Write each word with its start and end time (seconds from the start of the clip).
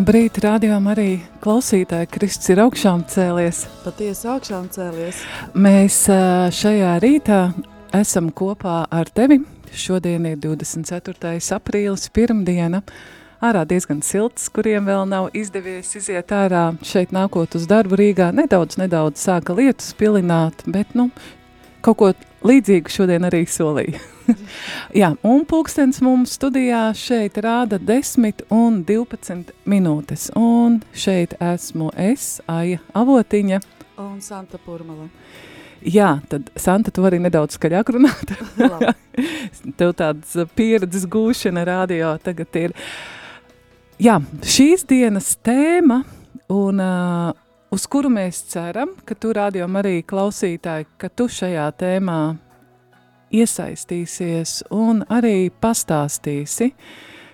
Labrīt, 0.00 0.38
rādījām 0.40 0.86
arī 0.88 1.18
klausītāji. 1.44 2.06
Kristus 2.08 2.48
ir 2.48 2.62
augšām 2.62 3.02
cēlies. 3.12 3.58
Patiesi 3.84 4.30
augšām 4.32 4.70
cēlies. 4.72 5.18
Mēs 5.52 5.98
šajā 6.56 6.94
rītā 7.04 7.40
esam 7.98 8.30
kopā 8.32 8.78
ar 8.88 9.10
tevi. 9.12 9.42
Šodien 9.76 10.24
ir 10.30 10.38
24. 10.40 11.34
aprīlis, 11.58 12.06
pirmdiena. 12.16 12.80
Ārā 13.44 13.66
diezgan 13.68 14.00
silts, 14.00 14.48
kuriem 14.48 14.88
vēl 14.88 15.04
nav 15.10 15.28
izdevies 15.36 15.92
iziet 16.00 16.32
ārā. 16.32 16.70
Šeit 16.80 17.12
nākot 17.12 17.60
uz 17.60 17.68
darbu 17.68 18.00
Rīgā 18.00 18.30
nedaudz, 18.32 18.80
nedaudz 18.80 19.20
sāka 19.20 19.52
lietus 19.58 19.92
pilināt, 20.00 20.64
bet 20.64 20.96
nu, 20.96 21.10
kaut 21.84 22.00
ko 22.00 22.14
līdzīgu 22.46 22.92
šodien 22.92 23.26
arī 23.28 23.44
solīja. 23.48 24.00
Jā, 25.00 25.10
un 25.26 25.44
pulkstens 25.48 26.00
mums 26.04 26.36
studijā 26.38 26.88
šeit 26.96 27.38
rāda 27.42 27.80
10 27.82 28.44
un 28.54 28.80
12 28.86 29.52
minūtes. 29.68 30.30
Un 30.38 30.80
šeit 30.94 31.36
esmu 31.40 31.90
es, 31.98 32.38
Aija 32.50 32.80
Avotiņa. 32.96 33.60
Un 34.00 34.20
Santa 34.24 34.60
Purmala. 34.62 35.08
Jā, 35.80 36.18
tad 36.28 36.50
Santa, 36.60 36.92
tu 36.92 37.02
vari 37.04 37.20
nedaudz 37.22 37.56
skaļāk 37.56 37.94
runāt. 37.96 38.34
Tev 39.80 39.94
tāds 39.98 40.36
pieredzes 40.56 41.06
gūšana 41.10 41.64
radio 41.68 42.14
tagad 42.22 42.60
ir. 42.60 42.76
Jā, 44.00 44.16
šīs 44.44 44.86
dienas 44.88 45.34
tēma 45.44 46.02
un 46.52 46.80
uh, 46.80 47.32
uz 47.70 47.86
kuru 47.90 48.10
mēs 48.12 48.42
ceram, 48.50 48.94
ka 49.06 49.14
tu 49.14 49.32
rādījām 49.36 49.78
arī 49.80 50.00
klausītāji, 50.06 50.88
ka 50.98 51.08
tu 51.08 51.28
šajā 51.30 51.68
tēmā 51.80 52.20
iesaistīsies 53.30 54.64
un 54.74 55.04
arī 55.08 55.50
pastāstīsi 55.62 56.72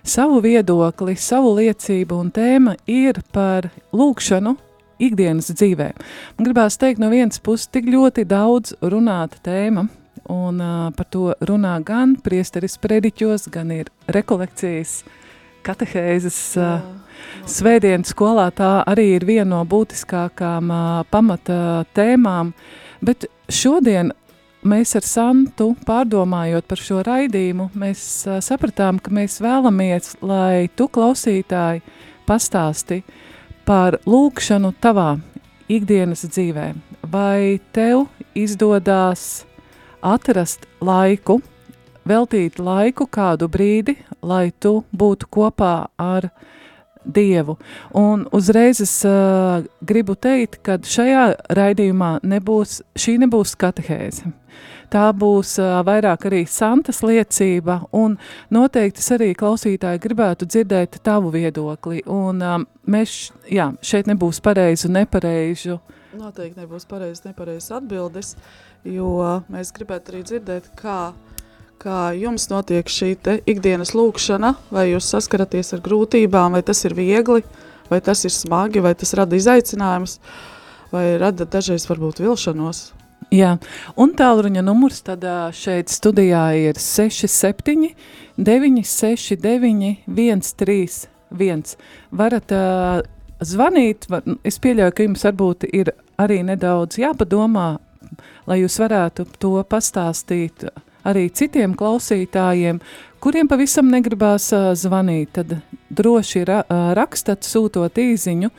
savu 0.06 0.40
viedokli, 0.44 1.16
savu 1.18 1.56
liecību, 1.56 2.20
un 2.20 2.30
tēma 2.30 2.76
ir 2.86 3.18
par 3.34 3.70
lūkšanu 3.96 4.54
ikdienas 5.02 5.50
dzīvē. 5.52 5.88
Man 6.36 6.48
gribās 6.48 6.78
teikt, 6.80 7.00
no 7.02 7.10
vienas 7.12 7.40
puses 7.42 7.68
tik 7.72 7.88
ļoti 7.90 8.26
daudz 8.28 8.76
runāta 8.84 9.40
tēma, 9.48 9.88
un 10.32 10.60
uh, 10.62 10.90
par 10.96 11.08
to 11.12 11.32
runā 11.48 11.76
gan 11.86 12.16
priesteris 12.22 12.78
prediķos, 12.82 13.48
gan 13.52 13.72
ir 13.74 13.90
rekolekcijas, 14.12 15.00
katehēzes, 15.66 16.40
uh, 16.60 17.05
svētdienas 17.46 18.12
skolā, 18.14 18.50
tā 18.54 18.80
arī 18.86 19.12
ir 19.16 19.26
viena 19.28 19.56
no 19.56 19.62
būtiskākām 19.68 20.70
uh, 20.72 21.02
pamata 21.10 21.84
tēmām, 21.96 22.52
bet 23.04 23.28
šodien 23.48 24.12
mēs 24.66 24.96
ar 24.98 25.06
Santu 25.06 25.70
pārdomājot 25.86 26.66
par 26.66 26.82
šo 26.82 27.02
raidījumu, 27.06 27.70
mēs 27.78 28.02
uh, 28.26 28.40
sapratām, 28.44 28.98
ka 28.98 29.14
mēs 29.14 29.38
vēlamies, 29.44 30.16
lai 30.22 30.68
tu 30.76 30.88
klausītāji 30.92 31.84
pastāsti 32.26 33.02
par 33.66 33.98
lūkšanu 34.06 34.72
tavā 34.82 35.16
ikdienas 35.70 36.24
dzīvē. 36.28 36.70
Vai 37.10 37.58
tev 37.74 38.06
izdodās 38.36 39.46
atrast 40.04 40.66
laiku, 40.80 41.40
veltīt 42.06 42.60
laiku 42.62 43.06
kādu 43.10 43.48
brīdi, 43.50 43.96
lai 44.22 44.50
tu 44.60 44.80
būtu 44.94 45.28
kopā 45.30 45.88
ar 45.98 46.30
Dievu. 47.06 47.56
Un 47.94 48.26
uzreiz 48.34 48.80
es 48.82 48.92
uh, 49.06 49.62
gribu 49.86 50.16
teikt, 50.18 50.58
ka 50.66 50.78
šajā 50.82 51.28
raidījumā 51.54 52.16
nebūs, 52.26 52.80
šī 52.98 53.16
nebūs 53.22 53.54
katehēze. 53.60 54.32
Tā 54.90 55.04
būs 55.14 55.56
uh, 55.58 55.80
vairāk 55.86 56.28
arī 56.28 56.44
Santas 56.50 57.02
liecība, 57.06 57.80
un 57.94 58.16
noteikti 58.54 59.02
es 59.02 59.10
arī 59.16 59.32
klausītāji 59.38 60.02
gribētu 60.02 60.46
dzirdēt 60.46 61.00
tavu 61.06 61.32
viedokli. 61.34 62.02
Un 62.10 62.42
um, 62.42 62.66
mēs, 62.86 63.32
jā, 63.50 63.72
šeit 63.82 64.10
nebūs 64.10 64.42
pareizu, 64.42 64.90
nepareizu. 64.94 65.80
Noteikti 66.16 66.62
nebūs 66.62 66.86
pareizes, 66.88 67.24
nepareizes 67.26 67.74
atbildes, 67.76 68.34
jo 68.88 69.10
mēs 69.52 69.74
gribētu 69.76 70.14
arī 70.14 70.22
dzirdēt, 70.26 70.70
kā 70.78 71.00
kā 71.80 72.10
jums 72.16 72.48
notiek 72.50 72.88
šī 72.88 73.14
ikdienas 73.48 73.94
lūkšana, 73.96 74.54
vai 74.74 74.88
jūs 74.90 75.08
saskaraties 75.12 75.74
ar 75.76 75.82
grūtībām, 75.84 76.56
vai 76.56 76.62
tas 76.66 76.84
ir 76.88 76.96
viegli, 76.96 77.44
vai 77.90 78.00
tas 78.00 78.24
ir 78.26 78.34
smagi, 78.34 78.82
vai 78.84 78.94
tas 78.98 79.14
rada 79.18 79.36
izaicinājumus, 79.36 80.18
vai 80.92 81.06
rada 81.20 81.46
dažreiz 81.48 81.86
varbūt 81.90 82.22
vilšanos. 82.24 82.90
Jā, 83.34 83.56
un 83.98 84.12
tālruņa 84.14 84.62
numurs 84.62 85.00
tad 85.06 85.24
šeit 85.56 85.90
studijā 85.90 86.44
ir 86.68 86.78
67 86.78 87.90
969 88.38 89.96
131. 90.06 91.74
Varat 92.14 92.54
uh, 92.54 93.00
zvanīt, 93.42 94.06
var, 94.12 94.22
es 94.46 94.60
pieļauju, 94.62 94.94
ka 94.94 95.06
jums 95.08 95.26
varbūt 95.26 95.66
ir 95.72 95.92
arī 96.22 96.42
nedaudz 96.46 97.00
jāpadomā, 97.02 97.68
lai 98.46 98.60
jūs 98.62 98.78
varētu 98.80 99.26
to 99.42 99.56
pastāstīt 99.68 100.68
arī 101.06 101.28
citiem 101.30 101.74
klausītājiem, 101.78 102.80
kuriem 103.22 103.48
pavisam 103.50 103.90
negribās 103.92 104.50
zvanīt, 104.80 105.38
tad 105.38 105.58
droši 105.94 106.44
ra 106.48 106.62
rakstat, 106.98 107.46
sūtot 107.46 107.98
īziņu 108.02 108.50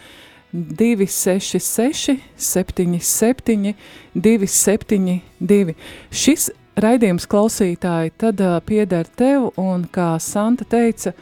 266 0.54 2.18
77 2.38 3.76
272. 4.16 5.76
Šis 6.10 6.50
raidījums 6.78 7.28
klausītāji 7.30 8.16
tad 8.22 8.42
pieder 8.66 9.10
tev 9.18 9.52
un, 9.60 9.86
kā 9.92 10.16
Santa 10.24 10.66
teica, 10.70 11.14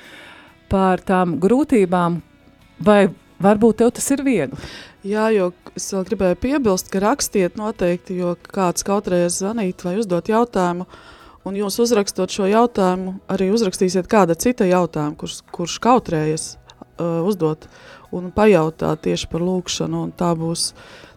par 0.69 1.01
tām 1.05 1.37
grūtībām, 1.41 2.19
vai 2.85 3.05
varbūt 3.41 3.81
tev 3.81 3.93
tas 3.95 4.11
ir 4.13 4.23
viegli? 4.25 4.59
Jā, 5.05 5.27
jo 5.35 5.51
es 5.77 5.91
vēl 5.93 6.07
gribēju 6.07 6.39
piebilst, 6.41 6.89
ka 6.89 7.03
rakstiet 7.03 7.59
noteikti, 7.59 8.17
jo 8.17 8.33
kāds 8.41 8.85
kautrējas 8.87 9.41
zvanīt 9.43 9.85
vai 9.85 9.99
uzdot 10.01 10.31
jautājumu, 10.31 10.87
Un 11.45 11.53
jūs 11.53 11.75
uzrakstot 11.77 12.33
šo 12.33 12.47
jautājumu, 12.49 13.19
arī 13.29 13.51
uzrakstīsiet 13.53 14.07
kāda 14.09 14.33
cita 14.33 14.65
jautājumu, 14.65 15.13
kurš, 15.21 15.43
kurš 15.53 15.75
kautrējas 15.83 16.45
uh, 16.55 17.21
uzdot 17.21 17.67
un 18.15 18.31
pajautāt 18.33 19.03
tieši 19.05 19.29
par 19.29 19.45
lūkšanu. 19.45 20.07
Tā 20.17 20.31
būs, 20.39 20.71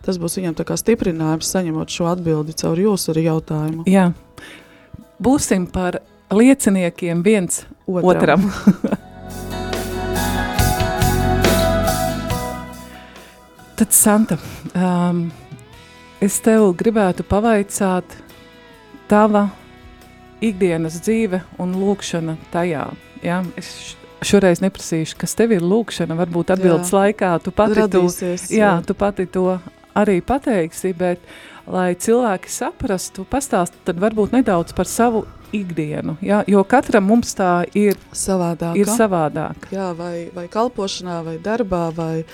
tas 0.05 0.21
būs 0.21 0.37
viņam 0.37 0.59
tā 0.59 0.69
kā 0.69 0.77
stiprinājums 0.77 1.49
saņemot 1.49 1.97
šo 1.97 2.11
atbildi 2.13 2.59
caur 2.61 2.77
jūsu 2.85 3.15
arī 3.15 3.25
jautājumu. 3.31 3.89
Jā, 3.89 4.11
būsim 5.17 5.65
par 5.73 6.03
lieciniekiem 6.29 7.25
viens 7.25 7.63
otram. 7.89 8.13
otram. 8.13 8.49
Tad, 13.79 13.93
Santa, 13.95 14.35
um, 14.75 15.29
es 16.19 16.41
tev 16.43 16.73
gribētu 16.81 17.23
pavaicāt 17.23 18.17
tava 19.07 19.45
ikdienas 20.43 20.97
dzīve 21.05 21.45
un 21.63 21.77
lūkšana 21.79 22.35
tajā. 22.51 22.89
Ja? 23.23 23.39
Es 23.55 23.95
šoreiz 24.27 24.65
neprasīšu, 24.65 25.15
kas 25.21 25.37
tev 25.39 25.55
ir 25.55 25.63
lūkšana, 25.63 26.17
varbūt 26.19 26.51
atbildes 26.57 26.91
jā. 26.91 27.05
laikā 27.05 27.33
tu 27.45 27.55
pati, 27.55 27.79
Radīsies, 27.85 28.49
to, 28.49 28.57
jā, 28.57 28.65
jā. 28.65 28.75
tu 28.83 28.99
pati 28.99 29.29
to 29.31 29.47
arī 29.99 30.19
pateiksi, 30.27 30.91
bet 30.99 31.23
lai 31.71 31.93
cilvēki 31.95 32.51
saprastu, 32.51 33.27
pastāst 33.31 33.79
tad 33.87 34.03
varbūt 34.03 34.35
nedaudz 34.35 34.75
par 34.75 34.91
savu 34.91 35.23
ikdienu, 35.55 36.19
ja? 36.19 36.43
jo 36.51 36.67
katram 36.67 37.07
mums 37.09 37.31
tā 37.39 37.63
ir 37.79 37.95
savādāk. 38.11 38.75
Ir 38.83 38.91
savādāk. 38.91 39.71
Jā, 39.71 39.93
vai, 39.97 40.33
vai 40.35 40.49
kalpošanā, 40.51 41.23
vai 41.31 41.39
darbā, 41.43 41.89
vai 41.95 42.15
e, 42.21 42.27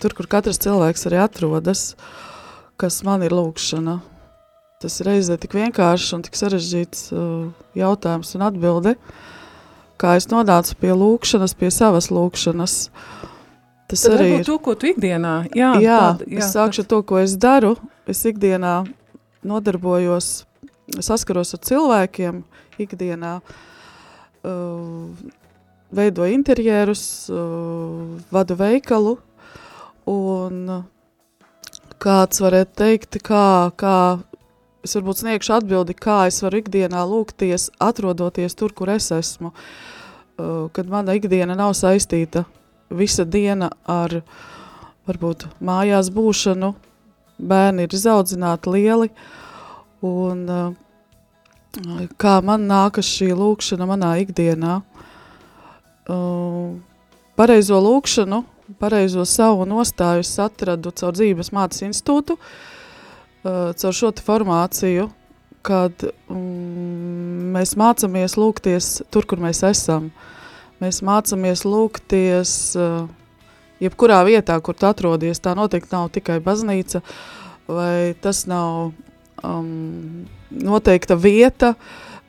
tur, 0.00 0.14
kur 0.18 0.26
katrs 0.26 0.58
cilvēks 0.64 1.06
arī 1.10 1.20
atrodas, 1.22 1.94
kas 2.80 3.00
man 3.06 3.22
ir 3.26 3.34
lūkšana 3.34 4.00
tas 4.78 5.00
reizē 5.02 5.34
tik 5.42 5.56
vienkāršs 5.58 6.12
un 6.14 6.22
tik 6.22 6.36
sarežģīts 6.38 7.08
uh, 7.10 7.48
jautājums 7.74 8.28
un 8.38 8.44
atbilde, 8.46 8.92
kā 9.98 10.12
es 10.20 10.28
nonācu 10.30 10.76
pie 10.78 10.92
lūkšanas, 10.94 11.54
pie 11.58 11.70
savas 11.74 12.06
lūkšanas. 12.14 12.76
Tas 13.90 14.04
Tad 14.06 14.14
arī 14.20 14.28
ir. 14.36 14.44
to, 14.46 14.54
ko 14.62 14.76
tu 14.78 14.86
ikdienā, 14.92 15.48
jā, 15.50 15.72
Jā, 15.82 15.98
tāda- 15.98 16.28
jā 16.30 16.38
es 16.44 16.52
sākšu 16.54 16.84
ar 16.84 16.88
to, 16.92 17.00
ko 17.02 17.18
es 17.18 17.34
daru. 17.40 17.72
Es 18.06 18.22
ikdienā 18.28 18.86
nodarbojos, 19.42 20.44
saskaros 21.02 21.56
ar 21.58 21.64
cilvēkiem 21.66 22.42
ikdienā, 22.78 23.40
uh, 24.46 25.10
veidoju 25.90 26.38
interjerus, 26.38 27.02
uh, 27.32 28.14
vadu 28.30 28.54
veikalu, 28.62 29.16
un 30.08 30.84
kāds 32.02 32.40
varētu 32.42 32.76
teikt, 32.78 33.18
kā, 33.26 33.70
kā 33.78 33.96
es 34.86 34.94
varbūt 34.96 35.22
sniegšu 35.22 35.56
atbildi, 35.58 35.96
kā 35.98 36.20
es 36.30 36.40
varu 36.44 36.62
ikdienā 36.62 37.02
lūgties, 37.08 37.68
atrodoties 37.82 38.56
tur, 38.58 38.74
kur 38.76 38.92
es 38.94 39.10
esmu, 39.14 39.52
uh, 39.52 40.68
kad 40.72 40.90
mana 40.90 41.18
ikdiena 41.18 41.58
nav 41.58 41.74
saistīta 41.78 42.46
visa 42.88 43.26
diena 43.28 43.70
ar 43.84 44.20
varbūt 45.08 45.48
mājās 45.64 46.10
būšanu, 46.14 46.74
bērni 47.38 47.86
ir 47.86 47.96
izaudzināti 47.96 48.74
lieli, 48.74 49.10
un 50.04 50.44
uh, 50.48 50.68
kā 52.20 52.38
man 52.44 52.66
nākas 52.70 53.08
šī 53.18 53.32
lūkšana 53.36 53.88
manā 53.88 54.14
ikdienā. 54.24 54.80
Uh, 56.08 56.78
pareizo 57.36 57.78
lūkšanu, 57.84 58.42
pareizo 58.76 59.24
savu 59.24 59.64
nostāju 59.68 60.24
es 60.24 60.34
atradu 60.42 60.92
caur 60.92 61.14
dzīves 61.16 61.52
mātes 61.56 61.84
institūtu, 61.86 62.36
caur 63.44 63.96
šo 63.96 64.12
formāciju, 64.24 65.08
kad 65.64 66.04
mm, 66.28 67.52
mēs 67.56 67.74
mācāmies 67.80 68.36
lūgties 68.38 68.90
tur, 69.12 69.26
kur 69.28 69.40
mēs 69.42 69.62
esam. 69.66 70.10
Mēs 70.78 71.00
mācāmies 71.02 71.64
lūgties 71.66 72.52
jebkurā 73.82 74.20
vietā, 74.28 74.58
kur 74.62 74.76
tu 74.78 74.86
atrodies. 74.88 75.40
Tā 75.42 75.54
noteikti 75.58 75.94
nav 75.94 76.10
tikai 76.14 76.38
baznīca, 76.44 77.02
vai 77.66 78.14
tas 78.22 78.44
nav 78.50 78.92
um, 79.42 80.26
noteikta 80.50 81.18
vieta, 81.18 81.74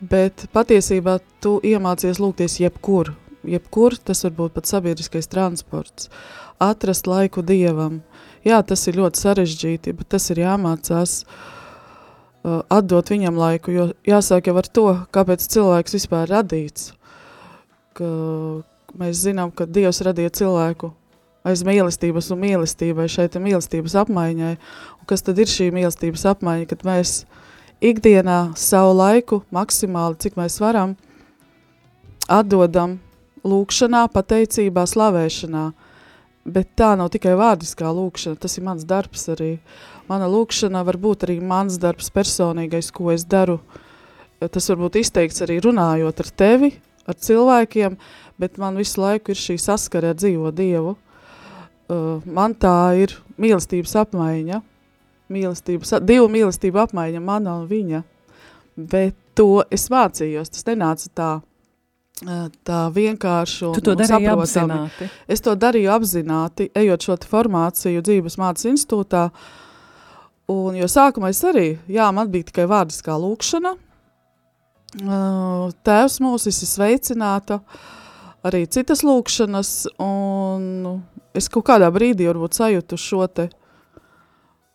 bet 0.00 0.48
patiesībā 0.54 1.18
tu 1.42 1.58
iemācies 1.66 2.20
lūgties 2.22 2.58
jebkur. 2.62 3.14
Jebkur 3.46 3.96
tas 4.04 4.24
var 4.26 4.34
būt 4.36 4.56
pat 4.58 4.68
sabiedriskais 4.68 5.30
transports. 5.30 6.10
Atrast 6.60 7.08
laiku 7.08 7.42
Dievam. 7.46 8.02
Jā, 8.44 8.60
tas 8.64 8.84
ir 8.88 8.98
ļoti 9.00 9.20
sarežģīti, 9.20 9.94
bet 9.96 10.10
tas 10.12 10.28
ir 10.32 10.42
jāmācās 10.42 11.22
uh, 11.24 12.60
atdot 12.72 13.12
viņam 13.12 13.40
laiku, 13.40 13.72
jo 13.72 13.88
jāsāk 14.08 14.48
jau 14.48 14.56
ar 14.60 14.68
to, 14.68 14.86
kāpēc 15.12 15.44
cilvēks 15.56 15.96
vispār 15.96 16.28
radīts. 16.30 16.92
Ka 17.96 18.08
mēs 19.00 19.24
zinām, 19.24 19.52
ka 19.52 19.68
Dievs 19.68 20.02
radīja 20.04 20.32
cilvēku 20.40 20.92
aiz 21.48 21.64
mīlestības 21.64 22.30
un 22.34 22.42
mīlestībai, 22.44 23.08
šeit 23.08 23.36
ir 23.36 23.44
mīlestības 23.44 23.96
apmaiņai. 24.02 24.56
Un 25.00 25.08
kas 25.08 25.24
tad 25.24 25.40
ir 25.40 25.48
šī 25.48 25.70
mīlestības 25.74 26.26
apmaiņa, 26.34 26.68
kad 26.68 26.84
mēs 26.88 27.22
ikdienā 27.80 28.40
savu 28.60 28.96
laiku 28.98 29.40
maksimāli, 29.54 30.20
cik 30.20 30.36
mēs 30.40 30.60
varam, 30.60 30.96
atdodam 32.28 32.98
lūkšanā, 33.46 34.06
pateicībā, 34.12 34.84
slavēšanā. 34.88 35.64
Bet 36.50 36.70
tā 36.78 36.94
nav 36.96 37.10
tikai 37.12 37.34
vārdiskā 37.36 37.90
lūkšana, 37.92 38.38
tas 38.40 38.56
ir 38.56 38.64
mans 38.64 38.86
darbs 38.88 39.28
arī. 39.32 39.58
Mana 40.08 40.26
lūkšana 40.30 40.82
var 40.86 40.96
būt 40.98 41.26
arī 41.26 41.36
mans 41.44 41.76
darbs 41.78 42.08
personīgais, 42.14 42.88
ko 42.92 43.12
es 43.12 43.26
daru. 43.28 43.60
Tas 44.40 44.70
var 44.72 44.80
būt 44.80 45.02
izteikts 45.02 45.44
arī 45.44 45.60
runājot 45.60 46.24
ar 46.24 46.30
tevi, 46.42 46.72
ar 47.06 47.18
cilvēkiem, 47.20 47.98
bet 48.40 48.56
man 48.58 48.80
visu 48.80 49.02
laiku 49.02 49.34
ir 49.34 49.40
šī 49.40 49.58
saskare 49.60 50.14
ar 50.14 50.18
dzīvo 50.18 50.52
Dievu. 50.56 50.96
Uh, 51.90 52.22
man 52.24 52.54
tā 52.54 52.94
ir 53.02 53.16
mīlestības 53.40 53.96
apmaiņa, 54.04 54.60
mīlestības, 55.30 55.96
divu 56.06 56.28
mīlestību 56.30 56.80
apmaiņa, 56.86 57.22
mana 57.22 57.56
un 57.60 57.68
viņa. 57.70 58.02
Bet 58.76 59.16
to 59.36 59.64
es 59.74 59.88
mācījos, 59.92 60.52
tas 60.54 60.66
nenāca 60.68 61.10
tā, 61.14 61.30
tā 62.20 62.80
vienkārši 62.92 63.66
un, 63.68 63.74
Tu 63.74 63.80
to 63.80 63.94
un 63.96 64.04
saprotami. 64.04 64.42
apzināti. 64.44 65.08
Es 65.28 65.40
to 65.40 65.54
darīju 65.56 65.90
apzināti, 65.94 66.70
ejot 66.76 67.06
šo 67.06 67.16
formāciju 67.30 68.02
dzīves 68.04 68.36
mācas 68.36 68.66
institūtā, 68.68 69.30
un 70.52 70.76
jo 70.76 70.88
sākumā 70.90 71.30
es 71.30 71.40
arī, 71.44 71.78
jā, 71.88 72.10
man 72.12 72.28
bija 72.30 72.50
tikai 72.50 72.66
vārdiskā 72.68 73.16
lūkšana, 73.16 73.76
tēvs 75.86 76.18
mūs 76.20 76.48
esi 76.50 76.66
sveicināta, 76.66 77.60
arī 78.44 78.66
citas 78.66 79.04
lūkšanas, 79.06 79.70
un 80.02 81.00
es 81.34 81.48
kaut 81.48 81.68
kādā 81.70 81.90
brīdī 81.94 82.26
varbūt 82.26 82.58
sajūtu 82.58 82.98
šo 82.98 83.26
te 83.30 83.48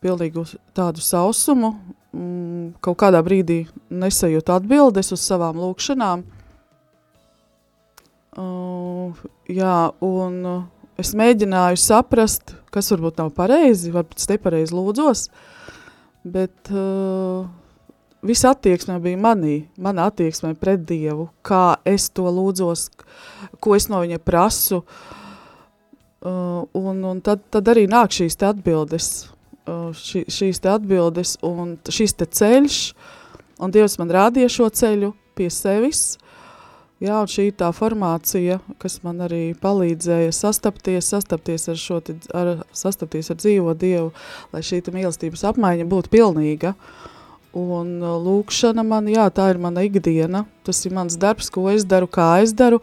pilnīgu 0.01 0.45
tādu 0.73 1.01
sausumu, 1.01 1.73
mm, 2.13 2.79
kaut 2.81 2.97
kādā 3.01 3.21
brīdī 3.25 3.65
nesajūtu 3.89 4.55
atbildes 4.55 5.11
uz 5.11 5.21
savām 5.21 5.59
lūkšanām. 5.59 6.23
Uh, 8.35 9.15
jā, 9.47 9.75
un 10.03 10.39
uh, 10.43 10.63
es 10.99 11.13
mēģināju 11.15 11.79
saprast, 11.79 12.51
kas 12.73 12.91
varbūt 12.91 13.21
nav 13.21 13.29
pareizi, 13.35 13.93
varbūt 13.93 14.19
es 14.19 14.27
nepareizi 14.27 14.75
lūdzos, 14.75 15.21
bet 16.27 16.71
uh, 16.73 17.45
visa 18.27 18.51
attieksme 18.51 18.97
bija 18.99 19.21
manī, 19.23 19.55
mana 19.79 20.09
attieksme 20.09 20.51
pret 20.59 20.83
Dievu, 20.83 21.29
kā 21.47 21.77
es 21.87 22.09
to 22.11 22.27
lūdzos, 22.27 22.89
ko 23.63 23.77
es 23.77 23.87
no 23.87 24.01
viņa 24.03 24.19
prasu, 24.19 24.81
uh, 24.83 26.67
un, 26.75 27.03
un 27.07 27.23
tad, 27.23 27.45
tad 27.55 27.71
arī 27.71 27.85
nāk 27.87 28.11
šīs 28.19 28.35
te 28.35 28.49
atbildes, 28.49 29.29
uh, 29.63 29.95
šī, 29.95 30.25
šīs 30.27 30.59
te 30.59 30.75
atbildes 30.75 31.37
un 31.39 31.77
šis 31.87 32.19
te 32.19 32.27
ceļš, 32.27 32.81
un 33.63 33.71
Dievs 33.71 33.95
man 34.03 34.11
rādīja 34.11 34.51
šo 34.59 34.67
ceļu 34.75 35.15
pie 35.39 35.47
sevis, 35.51 36.17
Jā, 37.05 37.19
un 37.21 37.29
šī 37.29 37.49
tā 37.59 37.67
formācija, 37.75 38.59
kas 38.81 38.97
man 39.05 39.19
arī 39.25 39.51
palīdzēja 39.61 40.31
sastapties, 40.33 41.09
sastapties 41.11 41.67
ar 41.69 41.77
šo, 41.77 41.99
ar, 42.33 42.51
sastapties 42.73 43.29
ar 43.29 43.37
dzīvo 43.41 43.75
Dievu, 43.77 44.09
lai 44.55 44.63
šī 44.65 44.81
mīlestības 44.95 45.45
apmaiņa 45.51 45.85
būtu 45.91 46.13
pilnīga. 46.15 46.73
Un 47.55 48.01
uh, 48.01 48.17
lūkšana 48.19 48.83
man, 48.83 49.05
jā, 49.07 49.29
tā 49.31 49.51
ir 49.53 49.61
mana 49.63 49.85
ikdiena, 49.87 50.43
tas 50.67 50.81
ir 50.87 50.95
mans 50.97 51.15
darbs, 51.19 51.47
ko 51.53 51.69
es 51.71 51.85
daru, 51.87 52.09
kā 52.11 52.41
es 52.43 52.51
daru, 52.57 52.81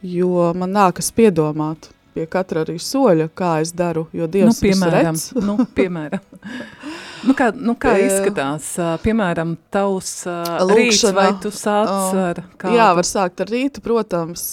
jo 0.00 0.52
man 0.56 0.72
nākas 0.72 1.10
piedomāt 1.12 1.90
pie 2.16 2.24
katra 2.32 2.62
arī 2.64 2.78
soļa, 2.80 3.28
kā 3.36 3.58
es 3.64 3.74
daru, 3.76 4.06
jo 4.16 4.24
Nu, 4.24 4.32
Dievs 4.32 4.62
visu 4.62 4.70
piemēram, 4.70 5.18
redz. 5.18 5.26
nu, 5.44 5.58
piemēram. 5.76 6.24
Nu, 7.26 7.34
kā, 7.34 7.50
nu, 7.54 7.74
kā 7.78 7.96
Jā. 7.96 8.06
izskatās, 8.06 8.68
piemēram, 9.02 9.56
tavs 9.74 10.10
ā, 10.30 10.40
rīts, 10.68 11.02
Lūkšana, 11.02 11.16
vai 11.16 11.30
tu 11.42 11.50
sāc 11.54 11.90
ar 12.22 12.42
kādu? 12.54 12.76
Jā, 12.78 12.90
var 12.96 13.08
sākt 13.08 13.42
ar 13.42 13.50
rītu, 13.50 13.82
protams, 13.84 14.44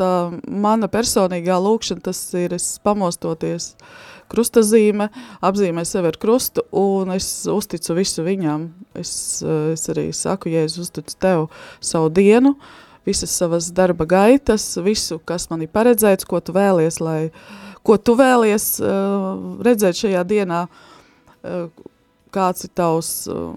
tā 0.00 0.12
mana 0.46 0.88
personīgā 0.90 1.58
lūkšana, 1.62 2.02
tas 2.08 2.22
ir 2.38 2.56
es 2.56 2.72
pamostoties 2.84 3.74
krustazīme, 4.30 5.08
apzīmē 5.46 5.84
sevi 5.88 6.10
ar 6.12 6.18
krustu, 6.20 6.64
un 6.76 7.10
es 7.16 7.28
uzticu 7.50 7.96
visu 7.98 8.24
viņam. 8.26 8.68
Es, 8.98 9.12
es 9.74 9.88
arī 9.90 10.10
saku, 10.16 10.52
Jēzus, 10.54 10.86
uzticu 10.86 11.18
tev 11.22 11.48
savu 11.82 12.12
dienu, 12.14 12.54
visas 13.06 13.34
savas 13.34 13.70
darba 13.74 14.06
gaitas, 14.10 14.72
visu, 14.82 15.18
kas 15.26 15.48
man 15.50 15.66
ir 15.66 15.72
paredzēts, 15.74 16.28
ko 16.30 16.42
tu 16.42 16.54
vēlies, 16.54 17.00
lai, 17.02 17.32
ko 17.86 17.98
tu 17.98 18.14
vēlies 18.18 18.72
uh, 18.84 19.60
redzēt 19.66 20.04
šajā 20.04 20.22
dienā, 20.30 20.62
uh, 20.68 20.89
kāds 22.34 22.66
ir 22.66 22.72
tavs, 22.76 23.10
uh, 23.30 23.54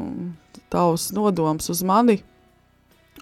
tavs 0.74 1.12
nodoms 1.16 1.70
uz 1.70 1.84
mani, 1.86 2.20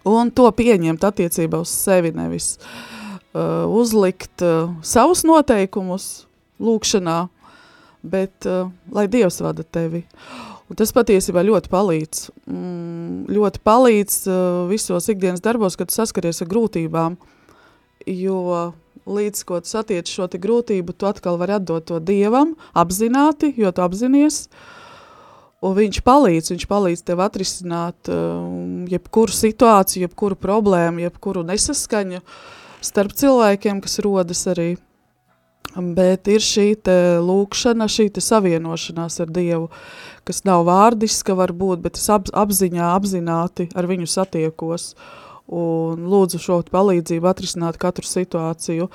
un 0.08 0.32
to 0.34 0.48
pieņemt 0.56 1.03
attiecībā 1.08 1.62
uz 1.62 1.74
sevi, 1.74 2.13
nevis 2.15 2.56
uh, 2.58 3.68
uzlikt 3.68 4.44
uh, 4.46 4.72
savus 4.86 5.25
noteikumus 5.27 6.25
lūkšanā, 6.62 7.20
bet 8.01 8.48
uh, 8.50 8.72
lai 8.94 9.08
Dievs 9.12 9.41
vada 9.44 9.65
tevi. 9.65 10.06
Un 10.72 10.77
tas 10.80 10.94
patiesībā 10.96 11.44
ļoti 11.44 11.68
palīdz. 11.72 12.20
Mm, 12.48 13.25
ļoti 13.36 13.60
palīdz 13.68 14.22
uh, 14.30 14.38
visos 14.70 15.10
ikdienas 15.12 15.44
darbos, 15.44 15.75
kad 15.75 15.91
saskaries 15.91 16.39
ar 16.44 16.48
grūtībām, 16.51 17.18
jo 18.08 18.72
līdz, 19.08 19.46
ko 19.48 19.62
tu 19.63 19.72
satiec 19.72 20.10
šo 20.10 20.27
grūtību, 20.31 20.93
tu 20.93 21.10
atkal 21.10 21.39
vari 21.41 21.58
atdot 21.58 21.89
to 21.89 22.00
Dievam, 22.03 22.55
apzināti, 22.74 23.53
jo 23.58 23.72
tu 23.74 23.84
apzinies, 23.86 24.46
Un 25.62 25.75
viņš 25.77 26.00
palīdz, 26.01 26.55
viņš 26.55 26.63
palīdz 26.65 27.03
tev 27.05 27.20
atrisināt 27.22 28.10
um, 28.10 28.88
jebkuru 28.89 29.34
situāciju, 29.38 30.08
jebkuru 30.08 30.38
problēmu, 30.41 31.03
jebkuru 31.03 31.43
nesaskaņu 31.46 32.24
starp 32.81 33.13
cilvēkiem, 33.13 33.84
kas 33.84 34.01
rodas 34.01 34.41
arī. 34.50 34.72
Bet 35.72 36.25
ir 36.27 36.41
šī 36.43 36.65
lūkšana, 37.24 37.86
šī 37.88 38.10
savienošanās 38.17 39.22
ar 39.22 39.29
Dievu, 39.31 39.70
kas 40.27 40.41
nav 40.50 40.65
vārdiska 40.67 41.38
varbūt, 41.38 41.86
bet 41.86 42.01
es 42.01 42.10
ap, 42.10 42.25
apziņā, 42.34 42.89
apzināti 42.98 43.70
ar 43.77 43.88
viņu 43.88 44.10
satiekos 44.10 44.96
un 45.51 46.08
lūdzu 46.12 46.39
šo 46.41 46.62
palīdzību 46.72 47.27
atrisināt 47.27 47.77
katru 47.81 48.08
situāciju. 48.08 48.88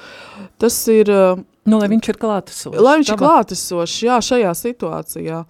Tas 0.62 0.78
ir 0.92 1.12
uh, 1.12 1.44
Nu, 1.66 1.80
lai 1.82 1.88
viņš 1.90 2.12
ir 2.12 2.18
klātesošs. 2.22 2.78
Lai 2.82 2.98
viņš 3.00 3.08
ir 3.10 3.18
klātesošs, 3.20 3.96
jā, 4.06 4.18
šajā 4.22 4.52
situācijā. 4.54 5.40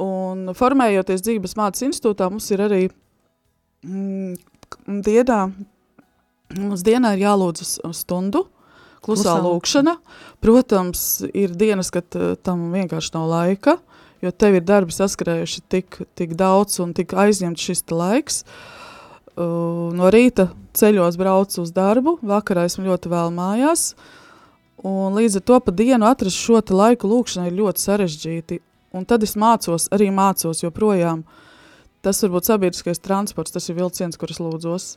Un 0.00 0.54
formējoties 0.56 1.24
dzīves 1.26 1.56
mācības 1.58 1.84
institūtā, 1.90 2.30
mums 2.32 2.46
ir 2.54 2.62
arī 2.64 2.80
mm, 3.84 4.38
dienā, 5.04 5.42
mums 6.56 6.86
dienā 6.86 7.12
ir 7.16 7.26
jālūdz 7.26 7.66
uz- 7.66 7.76
uz 7.90 8.00
stundu, 8.06 8.46
klusā 9.04 9.34
Klusā 9.34 9.36
lūkšana. 9.44 9.96
Protams, 10.40 11.04
ir 11.34 11.52
dienas, 11.52 11.92
kad 11.92 12.08
eh, 12.16 12.34
tam 12.40 12.70
vienkārši 12.72 13.14
nav 13.18 13.28
laika, 13.28 13.76
jo 14.24 14.32
tev 14.32 14.56
ir 14.56 14.64
darbi 14.64 14.96
saskarējuši 14.96 15.66
tik, 15.68 16.00
tik 16.16 16.32
daudz 16.32 16.80
un 16.80 16.96
tik 16.96 17.12
aizņemts 17.12 17.60
šis 17.60 17.84
laiks. 17.92 18.44
Uh, 18.44 18.79
no 19.40 20.10
rīta 20.12 20.50
ceļos 20.76 21.18
braucu 21.20 21.62
uz 21.64 21.72
darbu, 21.74 22.18
vakarā 22.22 22.66
esmu 22.68 22.88
ļoti 22.88 23.12
vēl 23.12 23.30
mājās. 23.34 23.92
Un 24.86 25.16
līdz 25.18 25.40
ar 25.40 25.44
to 25.44 25.58
pa 25.60 25.74
dienu 25.76 26.08
atrast 26.08 26.40
šo 26.40 26.60
laiku 26.72 27.10
lūkšanai 27.10 27.50
ir 27.50 27.58
ļoti 27.58 27.84
sarežģīti. 27.84 28.60
Un 28.96 29.04
tad 29.06 29.22
es 29.22 29.36
mācos, 29.38 29.88
arī 29.94 30.08
mācos 30.10 30.64
joprojām. 30.64 31.22
Tas 32.00 32.22
var 32.24 32.32
būt 32.32 32.48
sabiedriskais 32.48 33.02
transports, 33.02 33.52
tas 33.52 33.68
ir 33.68 33.76
vilciens, 33.76 34.16
kurus 34.18 34.40
lūdzos. 34.40 34.94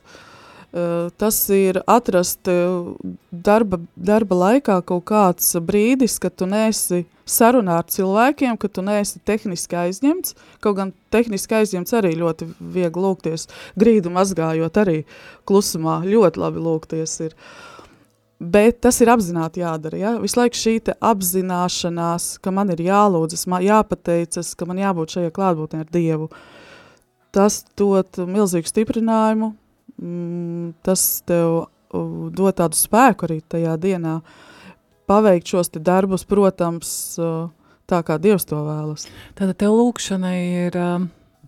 Uh, 0.74 1.12
tas 1.20 1.36
ir 1.54 1.78
atrast 1.86 2.48
uh, 2.50 2.96
darba, 3.30 3.78
darba 3.94 4.38
laikā 4.40 4.80
kaut 4.88 5.04
kāds 5.06 5.52
brīdis, 5.62 6.16
kad 6.18 6.34
tu 6.34 6.48
neesi 6.50 7.04
sarunā 7.28 7.78
ar 7.80 7.90
cilvēkiem, 7.90 8.56
ka 8.60 8.68
tu 8.68 8.84
neesi 8.84 9.20
tehniski 9.24 9.78
aizņemts. 9.84 10.34
Kaut 10.64 10.78
gan 10.78 10.92
tehniski 11.14 11.58
aizņemts 11.60 11.96
arī 11.96 12.14
ļoti 12.20 12.48
viegli 12.60 13.04
lūgties. 13.04 13.48
Grīdu 13.80 14.12
mazgājot 14.14 14.80
arī 14.84 14.98
klusumā 15.48 16.02
ļoti 16.06 16.42
labi 16.42 16.64
lūgties 16.64 17.16
ir. 17.26 17.36
Bet 18.44 18.82
tas 18.84 18.98
ir 19.00 19.08
apzināti 19.12 19.62
jādara. 19.62 19.98
Ja? 19.98 20.14
Visu 20.20 20.40
laiku 20.40 20.58
šī 20.58 20.76
apzināšanās, 20.98 22.34
ka 22.44 22.52
man 22.52 22.72
ir 22.74 22.82
jālūdzas, 22.84 23.46
man 23.48 23.64
jāpateicas, 23.64 24.52
ka 24.58 24.68
man 24.68 24.82
jābūt 24.82 25.16
šajā 25.16 25.34
klātbūtnē 25.34 25.84
ar 25.84 25.92
Dievu. 25.94 26.28
Tas 27.34 27.62
dod 27.78 28.18
milzīgu 28.30 28.68
stiprinājumu, 28.70 29.54
mm, 29.98 30.74
tas 30.86 31.06
tev 31.26 31.64
uh, 31.64 32.28
dod 32.34 32.58
tādu 32.60 32.78
spēku 32.78 33.26
arī 33.26 33.40
tajā 33.54 33.78
dienā 33.80 34.18
paveikt 35.10 35.50
šos 35.54 35.70
darbus, 35.76 36.24
protams, 36.28 36.92
uh, 37.20 37.50
tā 37.90 38.00
kā 38.06 38.16
Dievs 38.22 38.46
to 38.48 38.56
vēlas. 38.64 39.08
Tātad 39.36 39.58
tev 39.60 39.74
lūkšanai 39.76 40.38
ir, 40.66 40.78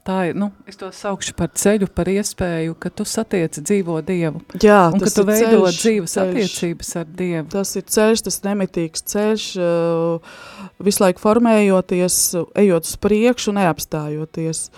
tā 0.07 0.17
ir, 0.29 0.37
nu, 0.39 0.51
es 0.69 0.77
to 0.79 0.91
saukšu 0.95 1.33
par 1.39 1.49
ceļu, 1.57 1.89
par 1.97 2.07
iespēju, 2.13 2.77
ka 2.79 2.91
tu 2.95 3.07
satieci 3.09 3.63
dzīvo 3.65 3.97
Dievu. 4.07 4.43
Jā, 4.63 4.91
Un 4.93 5.01
ka 5.03 5.09
tu 5.11 5.25
veido 5.27 5.63
ceļš, 5.65 5.79
dzīves 5.81 6.17
ceļš. 6.19 6.35
attiecības 6.35 6.93
ar 7.01 7.07
Dievu. 7.23 7.47
Tas 7.57 7.73
ir 7.81 7.87
ceļš, 7.97 8.25
tas 8.29 8.39
nemitīgs 8.45 9.07
ceļš, 9.15 9.47
uh, 9.59 10.37
visu 10.85 11.03
laiku 11.07 11.25
formējoties, 11.25 12.21
ejot 12.63 12.87
uz 12.93 12.95
priekšu, 13.03 13.57
neapstājoties. 13.57 14.69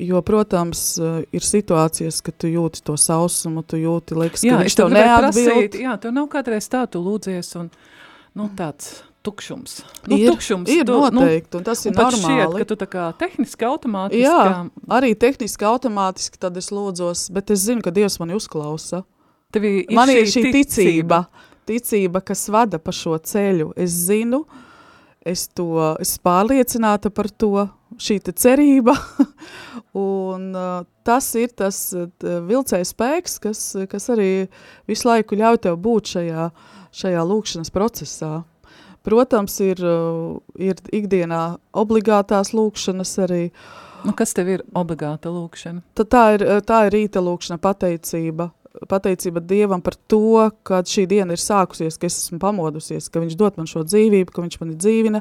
Jo, 0.00 0.22
protams, 0.24 0.80
uh, 1.02 1.20
ir 1.36 1.44
situācijas, 1.44 2.22
kad 2.24 2.36
tu 2.40 2.48
jūti 2.48 2.80
to 2.86 2.94
sausumu, 2.96 3.60
tu 3.68 3.76
jūti, 3.76 4.16
liekas, 4.16 4.44
Jā, 4.46 4.56
ka 4.56 4.64
es 4.64 4.70
viņš 4.70 4.76
tev 4.78 4.86
tev 4.88 4.94
gribēju 4.94 5.18
prasīt, 5.20 5.46
neatbild. 5.50 5.78
jā, 5.84 5.94
tev 6.00 6.14
nav 6.16 6.28
kādreiz 6.32 6.68
tā, 6.72 6.86
tu 6.88 7.02
lūdzies 7.04 7.50
un, 7.60 7.68
nu, 8.38 8.46
tāds 8.56 9.02
tukšums. 9.26 9.74
Nu, 10.08 10.16
ir, 10.16 10.30
tukšums, 10.32 10.70
ir 10.72 10.86
tu, 10.88 10.94
noteikti, 11.12 11.58
un 11.60 11.66
tas 11.66 11.82
nu, 11.84 11.90
ir 11.90 11.92
un 11.92 11.98
pat 11.98 12.14
šķiet, 12.16 12.24
normāli. 12.30 12.62
ka 12.62 12.68
tu 12.70 12.76
tā 12.80 12.86
kā 12.88 13.02
tehniski 13.20 13.66
automātiski, 13.68 14.22
Jā, 14.24 14.62
arī 14.96 15.10
tehniski 15.20 15.68
automātiski 15.68 16.40
tad 16.40 16.56
es 16.56 16.70
lūdzos, 16.72 17.26
bet 17.36 17.52
es 17.52 17.66
zinu, 17.68 17.84
ka 17.84 17.92
Dievs 17.92 18.16
mani 18.22 18.38
uzklausa. 18.38 19.02
tevi 19.52 19.74
ir 19.84 19.92
Man 19.98 20.08
šī 20.08 20.16
ir 20.22 20.30
šī 20.32 20.44
ticība, 20.56 21.24
ticība, 21.68 22.22
kas 22.24 22.46
vada 22.48 22.78
pa 22.80 22.92
šo 22.96 23.18
ceļu. 23.20 23.74
Es 23.76 23.90
zinu, 24.08 24.46
es 25.26 25.44
to 25.52 25.68
esmu 26.00 26.22
pārliecināta 26.24 27.10
par 27.12 27.28
to, 27.28 27.68
šī 27.98 28.20
cerība. 28.30 28.94
un 29.92 30.50
uh, 30.54 30.84
tas 31.06 31.32
ir 31.38 31.50
tas 31.56 31.78
uh, 31.96 32.06
vilcējs 32.46 32.94
spēks, 32.94 33.38
kas, 33.42 33.64
kas 33.90 34.10
arī 34.14 34.30
visu 34.90 35.08
laiku 35.08 35.38
ļauj 35.38 35.62
tev 35.66 35.80
būt 35.82 36.14
šajā, 36.14 36.48
šajā 37.02 37.26
lūkšanas 37.32 37.74
procesā. 37.74 38.32
Protams, 39.06 39.56
ir, 39.64 39.80
uh, 39.80 40.38
ir 40.60 40.80
ikdienā 40.92 41.44
obligātās 41.72 42.52
lūkšanas 42.52 43.16
arī. 43.24 43.44
Nu, 44.04 44.14
kas 44.16 44.32
tev 44.36 44.48
ir 44.48 44.64
obligāta 44.76 45.32
lūkšana? 45.32 45.82
Tad 45.96 46.08
tā 46.12 46.24
ir, 46.36 46.46
tā 46.64 46.86
ir 46.86 46.94
rīta 46.96 47.20
lūkšana, 47.24 47.60
pateicība. 47.60 48.50
Pateicība 48.88 49.42
Dievam 49.44 49.82
par 49.82 49.96
to, 50.08 50.46
ka 50.64 50.78
šī 50.86 51.04
diena 51.10 51.34
ir 51.34 51.42
sākusies, 51.42 51.98
ka 51.98 52.06
es 52.06 52.20
esmu 52.22 52.38
pamodusies, 52.40 53.10
ka 53.12 53.20
viņš 53.20 53.34
dod 53.36 53.58
man 53.58 53.68
šo 53.68 53.82
dzīvību, 53.84 54.32
ka 54.32 54.44
viņš 54.44 54.56
mani 54.62 54.76
dzīvina, 54.78 55.20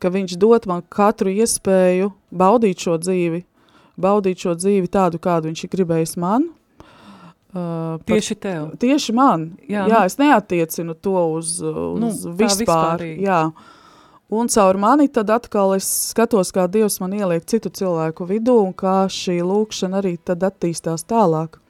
ka 0.00 0.10
viņš 0.10 0.36
dod 0.38 0.66
man 0.70 0.82
katru 0.88 1.30
iespēju 1.32 2.12
baudīt 2.34 2.78
šo 2.84 2.98
dzīvi, 2.98 3.44
baudīt 4.00 4.38
šo 4.44 4.54
dzīvi 4.58 4.88
tādu, 4.88 5.18
kādu 5.22 5.50
viņš 5.50 5.64
ir 5.64 5.70
gribējis 5.76 6.16
man. 6.16 6.50
Uh, 7.54 7.98
par- 8.02 8.16
Tieši 8.18 8.34
tev. 8.34 8.70
Tieši 8.82 9.12
man. 9.14 9.52
Jā, 9.68 9.86
Jā, 9.86 10.00
nu- 10.00 10.04
es 10.06 10.16
neatiecinu 10.18 10.94
to 11.00 11.14
uz, 11.36 11.60
uz 11.62 12.00
Nu, 12.00 12.10
vispār. 12.34 12.98
Jā. 13.22 13.52
Un 14.30 14.48
caur 14.48 14.74
mani 14.80 15.06
tad 15.08 15.28
atkal 15.30 15.76
es 15.76 15.84
skatos, 16.10 16.50
kā 16.50 16.66
Dievs 16.68 16.98
man 17.00 17.12
ieliek 17.12 17.44
citu 17.46 17.70
cilvēku 17.70 18.26
vidū 18.26 18.56
un 18.66 18.72
kā 18.74 19.04
šī 19.06 19.38
lūkšana 19.44 20.00
arī 20.02 20.18
tad 20.18 20.40
attīstās 20.40 21.04
tālāk. 21.06 21.60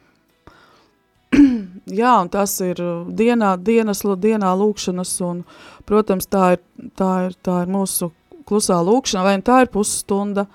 Jā, 1.84 2.14
un 2.22 2.30
tas 2.32 2.54
ir 2.64 2.78
uh, 2.80 3.04
dienā, 3.12 3.54
dienas, 3.60 4.00
dienā 4.00 4.54
lūkšanas 4.56 5.10
un, 5.26 5.42
protams, 5.84 6.28
tā 6.32 6.54
ir, 6.54 6.62
tā 6.96 7.10
ir, 7.26 7.34
tā 7.44 7.58
ir 7.64 7.72
mūsu 7.72 8.08
klusā 8.48 8.78
lūkšana, 8.80 9.24
vai 9.26 9.34
nu 9.36 9.44
tā 9.44 9.58
ir 9.64 9.70
pusstunda, 9.72 10.46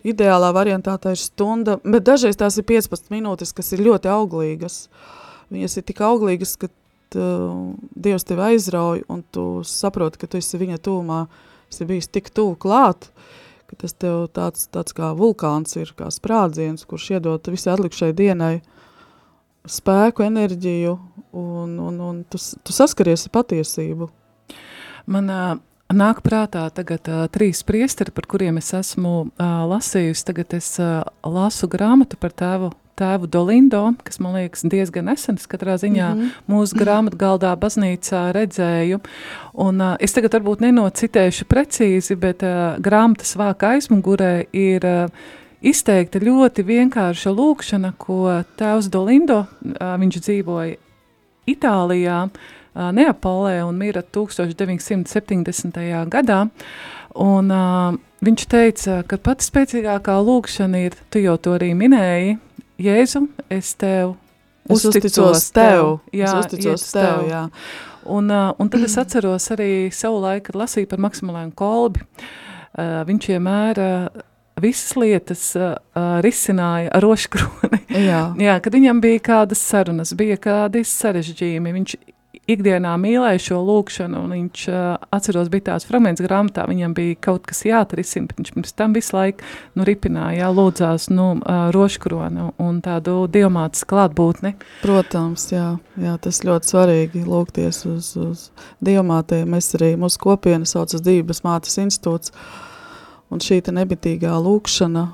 ideālā 0.00 0.48
variantā 0.56 0.96
tā 0.96 1.12
ir 1.12 1.20
stunda, 1.20 1.76
bet 1.84 2.06
dažreiz 2.08 2.40
tās 2.40 2.56
ir 2.56 2.64
15 2.68 3.12
minūtes, 3.12 3.52
kas 3.52 3.68
ir 3.76 3.84
ļoti 3.84 4.08
auglīgas. 4.08 4.80
Viņas 5.52 5.76
ir 5.76 5.86
tik 5.90 6.00
auglīgas, 6.08 6.56
ka 6.56 6.70
uh, 6.70 7.76
Dievs 7.92 8.24
tevi 8.24 8.46
aizrauj 8.54 9.04
un 9.12 9.20
tu 9.36 9.46
saproti, 9.68 10.22
ka 10.22 10.30
tu 10.30 10.40
esi 10.40 10.56
viņa 10.56 10.80
tūmā, 10.88 11.26
esi 11.68 11.84
bijis 11.84 12.08
tik 12.08 12.32
tuvu 12.32 12.56
klāt, 12.64 13.10
ka 13.68 13.76
tas 13.84 13.92
tev 13.92 14.24
tāds, 14.32 14.70
tāds 14.72 14.96
kā 14.96 15.12
vulkāns 15.20 15.76
ir, 15.76 15.92
kā 16.00 16.08
sprādziens, 16.08 16.88
kurš 16.88 17.12
iedod 17.18 17.52
visai 17.52 17.76
atlikušai 17.76 18.14
dienai 18.16 18.54
spēku, 19.68 20.24
enerģiju 20.24 20.94
un, 21.36 21.78
un, 21.78 22.00
un 22.00 22.22
tu, 22.28 22.38
tu 22.38 22.74
saskaries 22.74 23.26
ar 23.26 23.34
patiesību. 23.34 24.08
Man 25.10 25.30
ā, 25.32 25.42
nāk 25.94 26.22
prātā 26.26 26.66
tagad 26.74 27.08
ā, 27.10 27.24
trīs 27.32 27.62
priesteri, 27.66 28.14
par 28.14 28.28
kuriem 28.30 28.60
es 28.60 28.72
esmu 28.76 29.30
ā, 29.40 29.50
lasījusi. 29.70 30.26
Tagad 30.30 30.54
es 30.58 30.72
ā, 30.82 31.00
lasu 31.26 31.68
grāmatu 31.70 32.18
par 32.20 32.34
tēvu, 32.36 32.70
tēvu 33.00 33.30
Dolindo, 33.32 33.82
kas 34.04 34.20
man 34.20 34.36
liekas 34.36 34.64
diezgan 34.68 35.08
nesens 35.08 35.48
katrā 35.50 35.78
ziņā 35.80 36.08
mm 36.12 36.20
-hmm. 36.20 36.46
mūsu 36.52 36.76
grāmatgaldā 36.80 37.54
baznīcā 37.56 38.30
redzēju. 38.36 39.00
Un 39.54 39.80
ā, 39.80 39.96
es 40.00 40.12
tagad 40.12 40.34
varbūt 40.38 40.64
nenocitēšu 40.66 41.48
precīzi, 41.48 42.16
bet 42.16 42.42
ā, 42.42 42.78
grāmatas 42.78 43.36
vāka 43.36 43.76
aizmugurē 43.76 44.46
ir 44.52 44.80
ā, 44.84 45.08
izteikta 45.62 46.20
ļoti 46.22 46.64
vienkārša 46.66 47.32
lūkšana, 47.34 47.92
ko 48.00 48.44
tēvs 48.60 48.90
Dolindo, 48.92 49.44
viņš 49.60 50.20
dzīvoja 50.20 50.78
Itālijā, 51.50 52.22
Neapolē 52.70 53.56
un 53.66 53.78
mira 53.80 54.02
1970. 54.02 55.80
gadā. 56.12 56.40
Un, 57.18 57.50
viņš 58.22 58.46
teica, 58.46 59.00
ka 59.10 59.18
pati 59.18 59.48
spēcīgākā 59.48 60.16
lūkšana 60.22 60.86
ir, 60.86 60.96
tu 61.10 61.22
jau 61.24 61.36
to 61.42 61.58
arī 61.58 61.72
minēji, 61.74 62.38
Jēzu, 62.80 63.26
es 63.52 63.74
tev 63.76 64.16
Es 64.70 64.84
uzticos 64.86 65.48
tev, 65.54 65.98
Jā, 66.14 66.28
es 66.28 66.46
uzticos 66.46 66.84
uz 66.84 66.92
tev, 66.94 67.24
jā. 67.28 67.42
Un, 68.10 68.30
un 68.30 68.70
tad 68.70 68.84
es 68.86 68.96
atceros 69.00 69.50
arī 69.52 69.90
savu 69.94 70.20
laiku, 70.22 70.50
kad 70.50 70.60
lasīju 70.62 70.88
par 70.90 71.02
Maksimiliānu 71.02 71.54
Kolbi. 71.58 72.04
Uh, 72.70 73.00
viņš 73.08 73.26
vienmēr 73.32 73.80
uh, 73.82 74.20
visas 74.62 74.94
lietas 75.00 75.44
uh, 75.58 75.74
uh, 75.94 76.18
risināja 76.24 76.92
ar 76.96 77.04
roškroni. 77.04 77.82
Jā. 78.10 78.22
Jā, 78.46 78.60
kad 78.64 78.76
viņam 78.76 79.02
bija 79.04 79.24
kādas 79.32 79.62
sarunas, 79.64 80.14
bija 80.18 80.38
kādi 80.40 80.84
sarežģījumi, 80.86 81.76
viņš 81.80 81.98
ikdienā 82.50 82.92
mīlēja 83.00 83.40
šo 83.42 83.58
lūkšanu, 83.66 84.22
un 84.24 84.34
viņš, 84.34 84.62
uh, 84.70 85.08
atceros, 85.14 85.50
bija 85.52 85.70
tās 85.70 85.86
fragments 85.88 86.22
grāmatā, 86.24 86.64
viņam 86.70 86.94
bija 86.96 87.18
kaut 87.28 87.46
kas 87.48 87.62
jāatrisina, 87.66 88.28
bet 88.30 88.40
viņš 88.40 88.54
pirms 88.56 88.76
tam 88.78 88.94
visu 88.96 89.16
laiku, 89.16 89.46
nu, 89.78 89.86
ripināja, 89.88 90.40
jā, 90.42 90.50
lūdzās, 90.56 91.08
nu, 91.14 91.28
uh, 91.38 91.68
roškronu 91.74 92.50
un 92.62 92.80
tādu 92.84 93.24
dievmātas 93.32 93.84
klātbūtni. 93.90 94.54
Protams, 94.84 95.50
jā, 95.54 95.68
jā, 96.00 96.16
tas 96.22 96.42
ļoti 96.46 96.74
svarīgi 96.74 97.26
lūgties 97.26 97.84
uz, 97.90 98.14
uz 98.18 98.48
dievmātēm. 98.84 99.46
Mēs 99.54 99.74
arī 99.78 99.94
mūsu 100.00 100.22
kopienu 100.22 100.68
sauc 100.68 100.94
uz 100.96 101.06
Dības 101.06 101.44
mātes 101.46 101.78
institūts. 101.82 102.34
Un 103.30 103.42
šī 103.42 103.60
nebitīgā 103.70 104.32
lūkšana, 104.42 105.04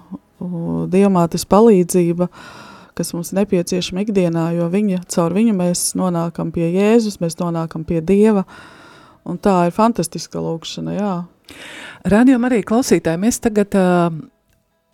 u, 0.40 0.48
dievmātes 0.92 1.44
palīdzība, 1.48 2.28
kas 2.96 3.12
mums 3.12 3.34
nepieciešama 3.36 4.06
ikdienā, 4.06 4.46
jo 4.56 4.70
viņa, 4.72 5.02
caur 5.12 5.36
viņu 5.36 5.56
mēs 5.58 5.90
nonākam 6.00 6.52
pie 6.54 6.70
Jēzus, 6.72 7.20
mēs 7.20 7.36
nonākam 7.40 7.84
pie 7.84 8.00
Dieva. 8.00 8.46
Un 9.26 9.36
tā 9.42 9.66
ir 9.66 9.74
fantastiska 9.76 10.40
lūkšana, 10.40 10.96
jā. 10.96 11.12
Radio 12.06 12.38
arī 12.46 12.62
klausītāji, 12.66 13.20
mēs 13.20 13.40
tagad 13.42 13.74
uh, 13.76 14.08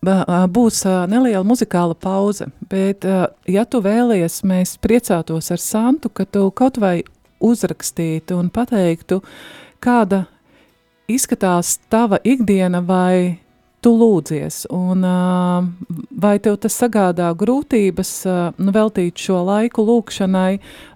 būs 0.03 0.83
uh, 0.89 1.05
neliela 1.07 1.45
muzikāla 1.47 1.95
pauze, 1.95 2.49
bet 2.71 3.07
uh, 3.07 3.27
ja 3.47 3.65
tu 3.65 3.83
vēlies, 3.85 4.41
mēs 4.49 4.79
priecātos 4.83 5.53
ar 5.53 5.61
Santu, 5.63 6.11
ka 6.11 6.25
tu 6.25 6.49
kaut 6.51 6.81
vai 6.83 7.03
uzrakstītu 7.43 8.39
un 8.39 8.51
pateiktu, 8.55 9.21
kāda 9.83 10.25
izskatās 11.15 11.77
tava 11.93 12.19
ikdiena 12.25 12.83
vai 12.85 13.43
tu 13.83 13.91
lūdzies, 13.99 14.61
un 14.71 15.03
uh, 15.03 15.67
vai 16.23 16.39
tev 16.43 16.57
tas 16.63 16.77
sagādā 16.79 17.35
grūtības 17.39 18.11
uh, 18.31 18.35
nu, 18.63 18.71
veltīt 18.75 19.19
šo 19.19 19.45
laiku 19.49 19.83
lūkšanai, 19.89 20.53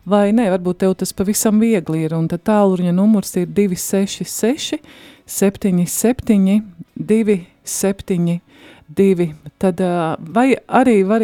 vai 0.06 0.32
ne, 0.36 0.46
varbūt 0.54 0.76
tev 0.84 0.92
tas 1.00 1.12
pavisam 1.16 1.58
viegli 1.62 1.98
ir, 2.06 2.12
un 2.14 2.28
tad 2.30 2.40
tālruņa 2.46 2.92
numurs 2.94 3.30
ir 3.40 3.46
266 3.50 4.78
77 5.26 6.62
272, 6.94 9.34
tad 9.58 9.76
uh, 9.82 10.14
vai 10.38 10.54
arī 10.70 11.02
var 11.10 11.22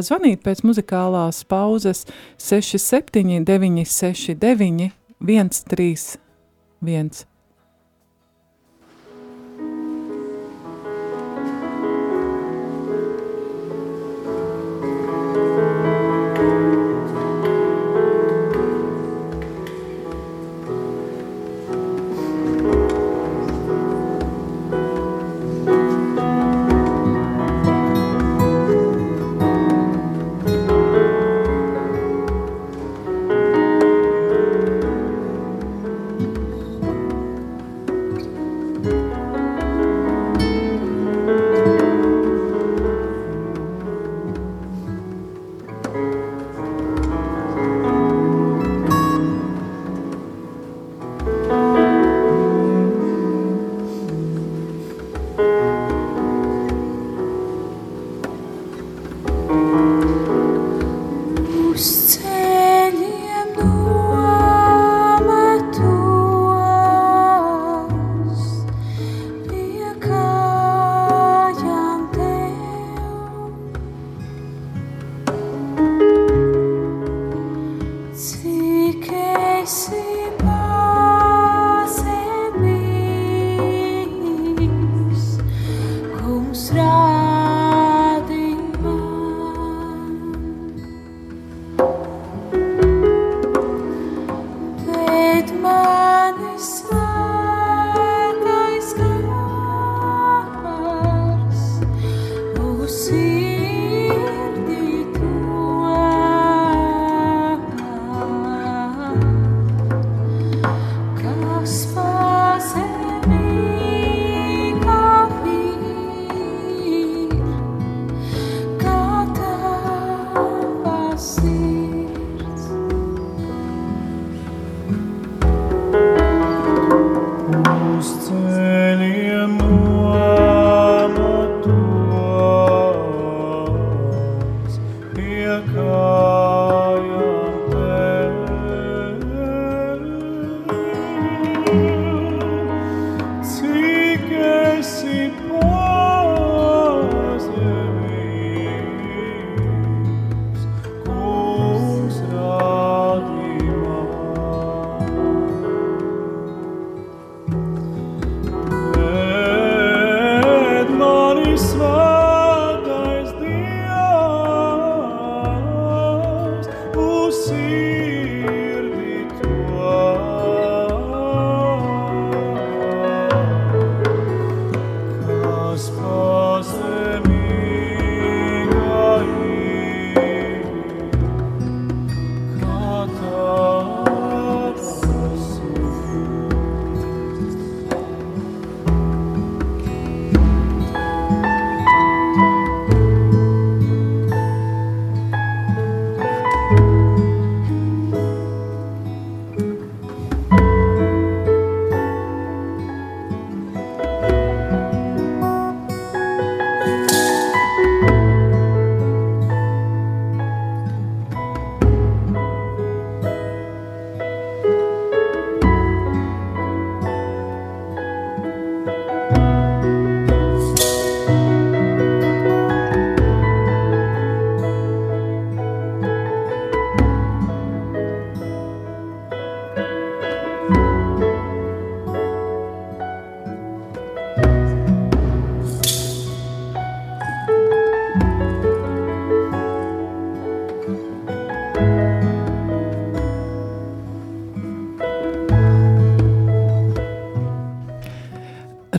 zvanīt 0.00 0.40
pēc 0.46 0.58
muzikālās 0.64 1.44
pauzes 1.44 2.06
67 2.40 3.44
969 3.44 4.96
131. 5.20 7.31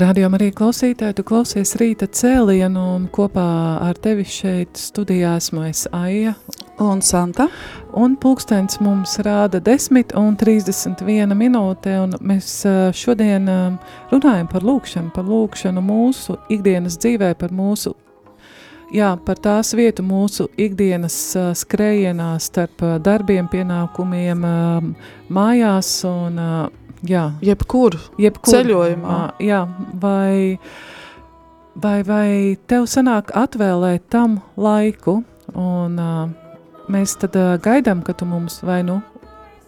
Radījumā 0.04 0.36
arī 0.36 0.50
klausītāji, 0.52 1.16
tu 1.16 1.24
klausies 1.24 1.70
rīta 1.80 2.10
cēlienu 2.12 2.82
un 2.98 3.04
kopā 3.14 3.46
ar 3.86 3.96
tevi 4.04 4.26
šeit 4.28 4.76
studijā 4.76 5.38
esmu 5.40 5.64
es 5.70 5.86
Aija 5.96 6.34
Un 6.84 7.00
Santa? 7.06 7.46
Un 7.96 8.18
pulkstenis 8.20 8.82
mums 8.84 9.14
rāda 9.24 9.62
10 9.64 10.12
un 10.20 10.36
31 10.36 11.38
minūte, 11.40 11.96
un 12.04 12.18
mēs 12.20 12.52
šodien 13.00 13.48
runājam 14.12 14.52
par 14.52 14.68
lūkšanu, 14.68 15.14
par 15.16 15.30
lūkšanu 15.30 15.86
mūsu 15.88 16.36
ikdienas 16.52 17.00
dzīvē, 17.00 17.32
par 17.40 17.56
mūsu, 17.56 17.96
jā, 18.92 19.14
par 19.24 19.40
tās 19.40 19.72
vietu 19.78 20.04
mūsu 20.04 20.50
ikdienas 20.60 21.22
skrējienā 21.64 22.34
starp 22.44 22.84
darbiem, 23.06 23.48
pienākumiem, 23.54 24.48
mājās 25.32 26.00
un, 26.12 26.44
jā. 27.08 27.28
Jebkur, 27.44 27.98
jebkur 28.22 28.54
ceļojumā. 28.54 29.16
uh, 29.28 29.44
Jā, 29.44 29.64
vai, 30.02 30.58
vai, 31.76 31.98
vai 32.08 32.30
tev 32.70 32.88
sanāk 32.92 33.34
atvēlēt 33.38 34.08
tam 34.14 34.40
laiku, 34.58 35.22
un 35.54 36.00
uh, 36.00 36.30
mēs 36.94 37.18
tad 37.22 37.38
uh, 37.40 37.56
gaidām, 37.64 38.04
ka 38.06 38.16
tu 38.18 38.28
mums 38.30 38.62
vai 38.66 38.82
nu 38.88 39.02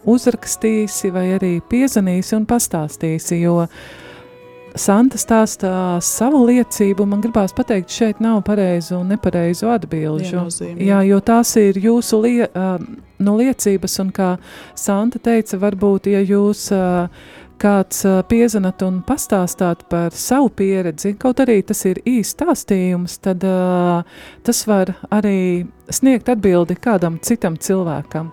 uzrakstīsi, 0.06 1.10
vai 1.14 1.28
arī 1.36 1.56
piezvanīsi 1.70 2.36
un 2.38 2.46
pastāstīsi, 2.48 3.40
jo 3.42 3.64
Santa 4.76 5.16
stāstā 5.16 5.72
savu 6.04 6.42
liecību, 6.50 7.06
man 7.08 7.22
gribās 7.24 7.54
pateikt, 7.56 7.90
šeit 7.92 8.20
nav 8.20 8.42
pareizu 8.44 8.98
un 9.00 9.08
nepareizu. 9.14 9.70
Viennozīmīgi. 9.88 10.84
Jā, 10.84 11.00
jo 11.08 11.20
tās 11.24 11.54
ir 11.60 11.78
jūsu 11.80 12.20
lie, 12.20 12.44
no 13.18 13.36
liecības, 13.40 13.96
un 14.04 14.12
kā 14.12 14.28
Santa 14.76 15.18
teica, 15.22 15.56
varbūt, 15.62 16.10
ja 16.12 16.20
jūs 16.20 16.68
kāds 17.56 18.02
piezvanat 18.28 18.84
un 18.84 19.00
pastāstāt 19.06 19.86
par 19.88 20.12
savu 20.12 20.50
pieredzi, 20.52 21.14
kaut 21.16 21.40
arī 21.40 21.62
tas 21.64 21.80
ir 21.88 22.02
īsts 22.04 22.36
stāstījums, 22.36 23.16
tad 23.24 23.44
tas 24.44 24.62
var 24.68 24.92
arī 25.08 25.64
sniegt 25.88 26.28
atbildi 26.28 26.76
kādam 26.76 27.16
citam 27.24 27.56
cilvēkam. 27.56 28.28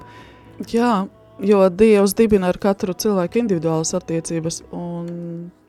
Jā, 0.68 1.08
jo 1.40 1.66
Dievs 1.72 2.14
dibina 2.20 2.52
ar 2.52 2.60
katru 2.60 2.94
cilvēku 2.94 3.40
individuālas 3.40 3.96
attiecības, 3.96 4.66
un 4.76 5.08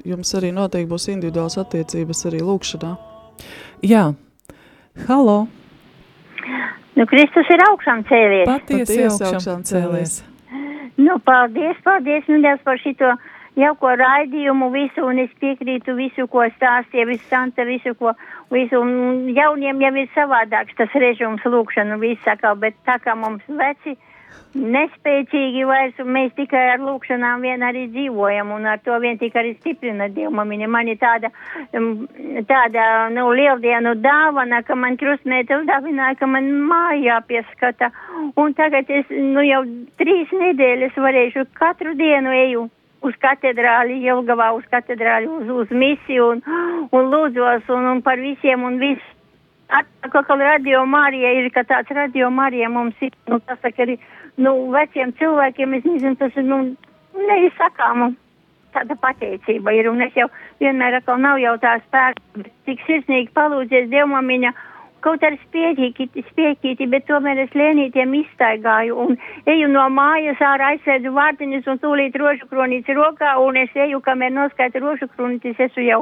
jums 0.04 0.34
arī 0.38 0.52
noteikti 0.54 0.90
būs 0.90 1.10
individuālas 1.14 1.58
attiecības 1.64 2.24
arī 2.30 2.40
lūkšanā. 2.44 2.94
Jā, 3.84 4.06
halo, 5.08 5.44
Nu, 6.94 7.06
Kristus 7.10 7.48
ir 7.50 7.62
augšām 7.66 8.04
cēlies. 8.06 8.46
patiesi 8.46 8.84
Patiesi 8.86 9.06
augšām 9.08 9.32
augšām 9.34 9.62
cēlies. 9.66 10.12
Nu, 10.94 11.16
paldies, 11.26 11.78
paldies, 11.82 12.26
nu, 12.30 12.38
Dievs, 12.44 12.62
par 12.62 12.78
šito 12.78 13.08
jauko 13.58 13.90
raidījumu 13.98 14.68
visu, 14.70 15.02
un 15.02 15.18
es 15.24 15.32
piekrītu 15.42 15.96
visu, 15.98 16.28
ko 16.30 16.44
stāstīja, 16.54 17.08
visu 17.10 17.26
Santa, 17.30 17.66
visu, 17.66 17.96
ko, 17.98 18.14
visu, 18.54 18.78
un 18.78 19.26
jauniem 19.34 19.82
jau 19.82 19.92
ir 20.04 20.10
savādāks 20.14 20.78
tas 20.78 20.94
režīms 21.02 21.42
lūkšanu, 21.42 21.98
visu 22.02 22.22
sakā, 22.22 22.54
bet 22.62 22.78
tā 22.86 23.00
kā 23.02 23.16
mums 23.18 23.42
veci 23.48 23.96
nespēcīgi 24.54 25.64
vairs, 25.66 25.96
un 26.02 26.12
mēs 26.14 26.34
tikai 26.38 26.62
ar 26.74 26.82
lūkšanām 26.84 27.42
vien 27.42 27.62
arī 27.66 27.88
dzīvojam, 27.90 28.52
un 28.54 28.68
ar 28.70 28.78
to 28.84 28.98
vien 29.02 29.18
tikai 29.18 29.42
arī 29.42 29.54
stiprina 29.56 30.06
Dievmamiņa. 30.14 30.68
Man 30.70 30.90
ir 30.92 31.00
tāda, 31.00 31.30
um, 31.74 32.06
tāda, 32.48 32.84
nu, 33.14 33.26
lieldienu 33.34 33.96
dāvana, 34.04 34.62
ka 34.66 34.76
man 34.78 34.98
krustmēte 35.00 35.58
uzdāvināja, 35.58 36.18
ka 36.20 36.30
man 36.30 36.52
mājā 36.70 37.18
pieskata, 37.26 37.90
un 38.38 38.54
tagad 38.54 38.90
es, 38.90 39.10
nu, 39.10 39.42
jau 39.42 39.64
trīs 39.98 40.32
nedēļas 40.44 41.02
varēšu 41.06 41.48
katru 41.58 41.96
dienu 41.98 42.34
eju 42.44 42.68
uz 43.04 43.16
katedrāli, 43.20 44.00
Jelgavā 44.06 44.52
uz 44.56 44.64
katedrāli, 44.70 45.28
uz, 45.28 45.50
uz 45.50 45.74
misiju 45.74 46.30
un, 46.34 46.44
un 46.94 47.10
lūdzos 47.12 47.68
un, 47.74 47.90
un 47.90 48.02
par 48.06 48.22
visiem 48.22 48.64
un 48.64 48.78
visu. 48.80 49.10
Atkal 49.74 50.38
radio 50.38 50.84
Marija 50.86 51.30
ir, 51.40 51.48
ka 51.52 51.64
tāds 51.66 51.90
radio 51.96 52.28
Marija 52.30 52.68
mums 52.70 52.98
ir, 53.02 53.14
nu, 53.30 53.40
tas 53.48 53.58
saka 53.64 53.82
arī, 53.86 53.96
nu, 54.36 54.52
veciem 54.74 55.14
cilvēkiem, 55.18 55.78
es 55.78 55.88
nezinu, 55.88 56.16
tas 56.20 56.36
ir, 56.36 56.46
nu, 56.48 56.60
neizsakāmu. 57.14 58.12
Tāda 58.74 58.96
pateicība 58.98 59.70
ir, 59.76 59.86
un 59.86 60.02
es 60.02 60.14
jau 60.18 60.26
vienmēr 60.62 60.98
atkal 60.98 61.20
nav 61.22 61.38
jau 61.38 61.54
tā 61.62 61.76
spēka, 61.84 62.46
tik 62.66 62.80
sirsnīgi 62.88 63.30
palūdzies 63.36 63.86
Dievmamiņa, 63.92 64.50
kaut 65.04 65.24
arī 65.26 65.38
spēkīti, 65.42 66.24
spēkīti, 66.30 66.88
bet 66.92 67.06
tomēr 67.08 67.42
es 67.44 67.52
lēnītiem 67.56 68.14
izstaigāju 68.20 68.96
un 69.04 69.18
eju 69.50 69.68
no 69.72 69.84
mājas 69.92 70.40
ārā 70.40 70.72
aizsēdzu 70.74 71.12
vārtiņus 71.14 71.68
un 71.72 71.80
tūlīt 71.82 72.16
rožu 72.20 72.48
kronīti 72.50 72.96
rokā 72.96 73.34
un 73.44 73.58
es 73.60 73.74
eju, 73.86 74.00
kamēr 74.04 74.32
noskaita 74.34 74.82
rožu 74.82 75.08
kronītis, 75.12 75.60
esmu 75.66 75.84
jau 75.88 76.00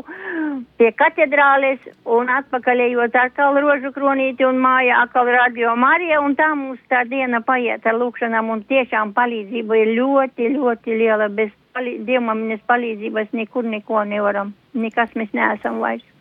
pie 0.79 0.93
katedrāles 0.99 1.83
un 2.19 2.31
atpakaļ 2.38 2.85
ejot 2.87 3.19
atkal 3.25 3.59
rožu 3.65 3.93
kronīti 3.97 4.47
un 4.47 4.62
mājā 4.62 5.03
atkal 5.07 5.31
radio 5.35 5.75
Marija 5.77 6.21
un 6.23 6.37
tā 6.38 6.53
mums 6.55 6.83
tā 6.93 7.03
diena 7.09 7.43
paiet 7.47 7.87
ar 7.87 7.99
lūkšanām 7.99 8.55
un 8.55 8.65
tiešām 8.71 9.17
palīdzība 9.19 9.83
ir 9.83 9.93
ļoti, 9.99 10.55
ļoti 10.57 11.03
liela. 11.03 11.29
Bez 11.33 11.51
palī 11.75 11.99
dievmamiņas 12.07 12.65
palīdzības 12.69 13.37
nekur 13.37 13.69
neko 13.75 14.05
nevaram, 14.09 14.53
nekas 14.77 15.15
mēs 15.19 15.33
neesam 15.37 15.81
vairs. 15.85 16.12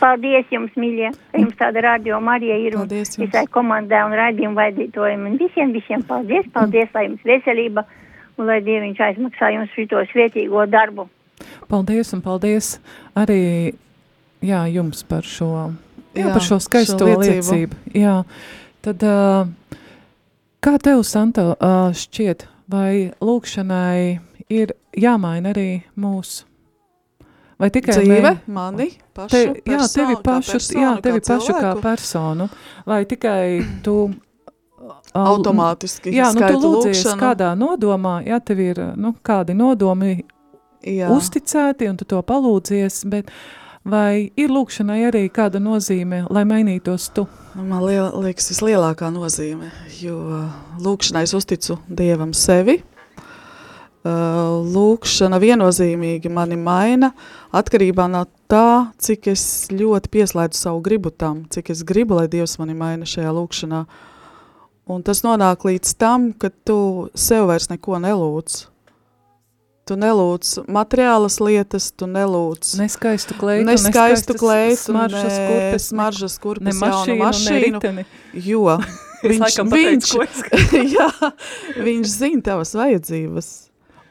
Paldies 0.00 0.48
jums, 0.52 0.72
mīļie, 0.80 1.10
jums 1.36 1.56
tāda 1.60 1.82
radio 1.84 2.20
Marija 2.24 2.56
ir 2.56 2.76
un 2.80 2.88
visai 2.88 3.44
komandai 3.52 4.00
un 4.06 4.14
raidījumu 4.16 4.56
vaidītojiem. 4.56 5.26
Un 5.28 5.36
visiem, 5.40 5.74
visiem 5.76 6.02
paldies, 6.08 6.46
paldies, 6.54 6.88
lai 6.94 7.04
jums 7.10 7.26
veselība 7.28 7.84
un 8.40 8.48
lai 8.48 8.60
Dieviņš 8.64 9.02
aizmaksā 9.10 9.52
jums 9.52 9.74
šito 9.76 10.00
svētīgo 10.12 10.64
darbu. 10.72 11.06
Paldies 11.68 12.14
un 12.16 12.24
paldies 12.24 12.72
arī 13.18 13.40
jā, 14.44 14.64
jums 14.72 15.04
par 15.08 15.28
šo, 15.28 15.52
jā, 16.16 16.24
Jā, 16.24 16.32
par 16.32 16.44
šo 16.48 16.58
skaisto 16.64 16.98
šo 17.04 17.10
liecību. 17.12 17.36
liecību. 17.36 17.80
Jā. 18.00 18.16
Tad, 18.80 19.04
kā 20.64 20.76
tev, 20.82 21.04
Santa, 21.04 21.50
šķiet, 21.92 22.46
vai 22.72 23.10
lūkšanai 23.20 24.20
ir 24.50 24.72
jāmaina 24.96 25.52
arī 25.52 25.68
mūsu? 26.00 26.49
Vai 27.60 27.68
tikai 27.70 27.92
Dzīve, 27.98 28.20
mē- 28.24 28.38
mani, 28.56 28.86
pašu, 29.14 29.28
Te, 29.34 29.40
jā, 29.44 29.54
personu, 29.66 29.92
tevi 29.98 30.14
kā 30.16 30.22
pašu, 30.24 30.52
personu, 30.56 30.80
jā, 30.82 30.90
kā 30.96 31.02
tevi 31.04 31.20
pašu 31.26 31.56
kā 31.60 31.72
personu, 31.82 32.48
vai 32.88 33.00
tikai 33.04 33.42
tu 33.84 33.96
Automātiski 35.14 36.12
Jā, 36.14 36.30
nu 36.34 36.40
tu 36.46 36.58
lūdzies 36.62 37.00
lūkšanu. 37.04 37.20
kādā 37.20 37.50
nodomā, 37.58 38.20
ja 38.26 38.38
tev 38.40 38.60
ir 38.62 38.80
nu, 38.96 39.12
kādi 39.26 39.54
nodomi 39.58 40.20
Jā. 40.86 41.10
uzticēti 41.12 41.88
un 41.90 41.98
tu 42.00 42.06
to 42.08 42.20
palūdzies, 42.24 43.02
bet 43.10 43.28
vai 43.84 44.30
ir 44.38 44.48
lūkšanai 44.54 45.00
arī 45.10 45.24
kāda 45.34 45.60
nozīme, 45.60 46.22
lai 46.30 46.44
mainītos 46.48 47.10
tu? 47.12 47.26
Man 47.58 47.82
liel, 47.84 48.06
liekas, 48.22 48.48
vislielākā 48.54 49.10
nozīme, 49.12 49.72
jo 50.00 50.16
lūkšanai 50.80 51.24
es 51.26 51.34
uzticu 51.34 51.76
Dievam 51.88 52.32
sevi. 52.32 52.78
Uh, 54.00 54.64
Lūkšana 54.64 55.36
viennozīmīgi 55.42 56.30
mani 56.32 56.56
maina 56.56 57.10
atkarībā 57.52 58.06
no 58.08 58.22
tā, 58.48 58.88
cik 58.96 59.28
es 59.34 59.42
ļoti 59.68 60.08
pieslēdzu 60.14 60.56
savu 60.56 60.80
gribu 60.86 61.12
tam, 61.12 61.42
cik 61.52 61.68
es 61.74 61.82
gribu, 61.84 62.16
lai 62.16 62.24
Dievs 62.32 62.56
mani 62.56 62.72
maina 62.72 63.04
šajā 63.04 63.34
lūkšanā. 63.36 63.82
Un 64.88 65.04
tas 65.04 65.20
nonāk 65.20 65.68
līdz 65.68 65.92
tam, 66.00 66.30
ka 66.32 66.48
tu 66.48 67.10
sev 67.12 67.50
vairs 67.52 67.68
neko 67.68 68.00
nelūdz. 68.00 68.56
Tu 69.84 70.00
nelūdz 70.00 70.56
materiālas 70.70 71.36
lietas, 71.44 71.92
tu 71.92 72.08
nelūdz 72.08 72.76
Neskaistu 72.80 73.36
kleitu, 73.36 73.68
neskaistu 73.68 74.36
kleitu, 74.40 74.80
smaržas 74.86 75.28
ne 75.34 75.46
kurpes, 75.50 75.86
smaržas 75.92 76.36
kurpes, 76.40 76.68
ne 76.70 76.76
mašīnu, 76.78 77.20
mašīnu, 77.20 77.52
ne 77.52 77.62
riteni. 77.64 78.04
jo 78.48 78.64
viņš, 79.28 79.42
viņš, 79.44 79.58
pateicu, 79.60 80.22
es 80.24 80.44
jā, 80.96 81.08
viņš 81.84 82.14
zina 82.14 82.46
tavas 82.52 82.72
vajadzības, 82.78 83.50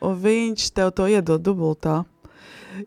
un 0.06 0.20
viņš 0.24 0.70
tev 0.76 0.94
to 0.98 1.08
iedod 1.12 1.44
dubultā. 1.44 2.04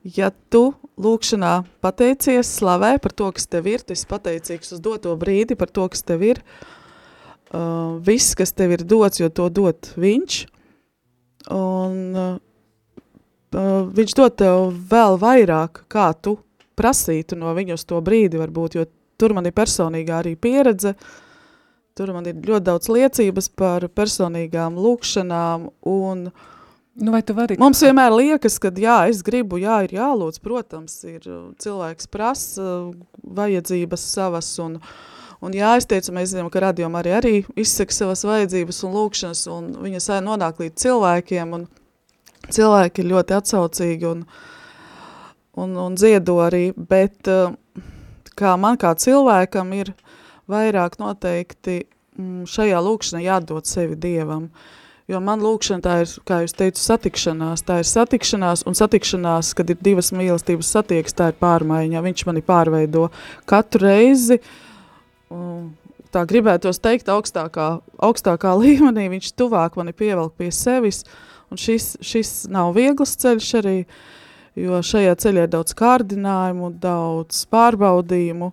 Ja 0.03 0.31
tu 0.53 0.72
lūkšanā 1.03 1.55
pateicies, 1.85 2.48
slavē 2.59 2.94
par 3.03 3.12
to, 3.16 3.29
kas 3.35 3.48
tev 3.51 3.68
ir, 3.68 3.83
tu 3.85 3.96
esi 3.96 4.09
pateicīgs 4.09 4.77
uz 4.77 4.81
doto 4.83 5.14
brīdi 5.20 5.57
par 5.59 5.72
to, 5.75 5.88
kas 5.92 6.05
tev 6.07 6.22
ir, 6.25 6.40
uh, 7.53 7.98
viss, 8.05 8.37
kas 8.38 8.55
tev 8.57 8.77
ir 8.79 8.87
dots, 8.88 9.20
jo 9.20 9.29
to 9.29 9.48
dot 9.53 9.92
viņš, 10.01 10.38
un 11.53 11.98
uh, 12.16 12.38
uh, 13.57 13.83
viņš 13.92 14.16
dod 14.16 14.38
tev 14.40 14.70
vēl 14.92 15.18
vairāk, 15.20 15.85
kā 15.92 16.12
tu 16.14 16.38
prasītu 16.79 17.37
no 17.38 17.53
viņa 17.57 17.77
uz 17.77 17.85
to 17.88 18.01
brīdi 18.05 18.40
varbūt, 18.40 18.79
jo 18.79 18.87
tur 19.20 19.35
man 19.37 19.46
ir 19.46 19.57
personīgā 19.57 20.22
arī 20.22 20.35
pieredze, 20.40 20.94
tur 21.98 22.14
man 22.16 22.27
ir 22.27 22.40
ļoti 22.40 22.66
daudz 22.70 22.88
liecības 22.92 23.51
par 23.59 23.87
personīgām 23.92 24.79
lūkšanām, 24.81 25.68
un 25.88 26.31
Nu, 26.95 27.11
vai 27.11 27.23
tu 27.25 27.33
vari? 27.33 27.57
mums 27.61 27.81
vienmēr 27.81 28.13
liekas, 28.13 28.59
ka 28.61 28.69
jā, 28.77 28.99
es 29.09 29.23
gribu, 29.25 29.57
jā, 29.63 29.79
ir 29.87 29.95
jālūdz, 29.97 30.43
protams, 30.45 30.99
ir 31.09 31.25
uh, 31.25 31.39
cilvēks 31.63 32.11
prasa 32.13 32.67
uh, 32.67 32.91
vajadzības 33.25 34.05
savas, 34.13 34.51
un, 34.61 34.77
un 35.41 35.57
jā, 35.57 35.71
es 35.81 35.89
teicu, 35.89 36.13
mēs 36.13 36.35
zinām, 36.35 36.51
ka 36.53 36.61
radiom 36.67 36.99
arī, 37.01 37.15
arī 37.17 37.35
izsaka 37.57 37.97
savas 37.97 38.27
vajadzības 38.29 38.83
un 38.85 38.99
lūkšanas, 38.99 39.45
un 39.55 39.71
viņas 39.87 40.11
nonāk 40.27 40.61
līdz 40.61 40.85
cilvēkiem, 40.85 41.57
un 41.57 41.65
cilvēki 42.53 43.01
ir 43.01 43.11
ļoti 43.15 43.39
atsaucīgi 43.39 44.11
un, 44.11 44.27
un, 45.65 45.75
un 45.87 45.97
dziedo 45.97 46.37
arī, 46.45 46.67
bet 46.77 47.33
uh, 47.33 47.57
kā 48.37 48.53
man 48.61 48.77
kā 48.81 48.93
cilvēkam 48.99 49.73
ir 49.79 49.95
vairāk 50.51 51.01
noteikti 51.01 51.83
mm, 52.19 52.45
šajā 52.53 52.85
lūkšanā 52.85 53.25
jādod 53.25 53.69
sevi 53.69 53.97
Dievam. 53.97 54.51
Jo 55.11 55.19
man 55.19 55.43
lūkšana 55.43 55.83
tā 55.83 55.95
ir, 56.05 56.11
kā 56.29 56.43
jūs 56.45 56.55
teicu, 56.55 56.79
satikšanās. 56.79 57.65
Tā 57.67 57.81
ir 57.83 57.88
satikšanās 57.88 58.62
un 58.71 58.77
satikšanās, 58.79 59.51
kad 59.59 59.73
ir 59.73 59.81
divas 59.83 60.12
mīlestības 60.15 60.71
satiekas, 60.77 61.17
tā 61.19 61.33
ir 61.33 61.38
pārmaiņa. 61.43 62.05
Viņš 62.05 62.25
mani 62.29 62.43
pārveido 62.47 63.09
katru 63.51 63.88
reizi. 63.88 64.38
Tā 66.12 66.23
gribētos 66.29 66.79
teikt 66.85 67.11
augstākā, 67.11 67.69
augstākā 67.99 68.55
līmenī, 68.62 69.09
viņš 69.17 69.35
tuvāk 69.35 69.79
mani 69.81 69.97
pievelk 69.97 70.37
pie 70.38 70.53
sevis. 70.55 71.03
Un 71.53 71.61
šis, 71.61 71.97
šis 72.01 72.33
nav 72.53 72.73
viegls 72.79 73.17
ceļš 73.21 73.51
arī, 73.59 73.77
jo 74.57 74.79
šajā 74.87 75.19
ceļā 75.25 75.49
ir 75.49 75.53
daudz 75.53 75.75
kārdinājumu, 75.77 76.71
daudz 76.81 77.43
pārbaudījumu, 77.53 78.53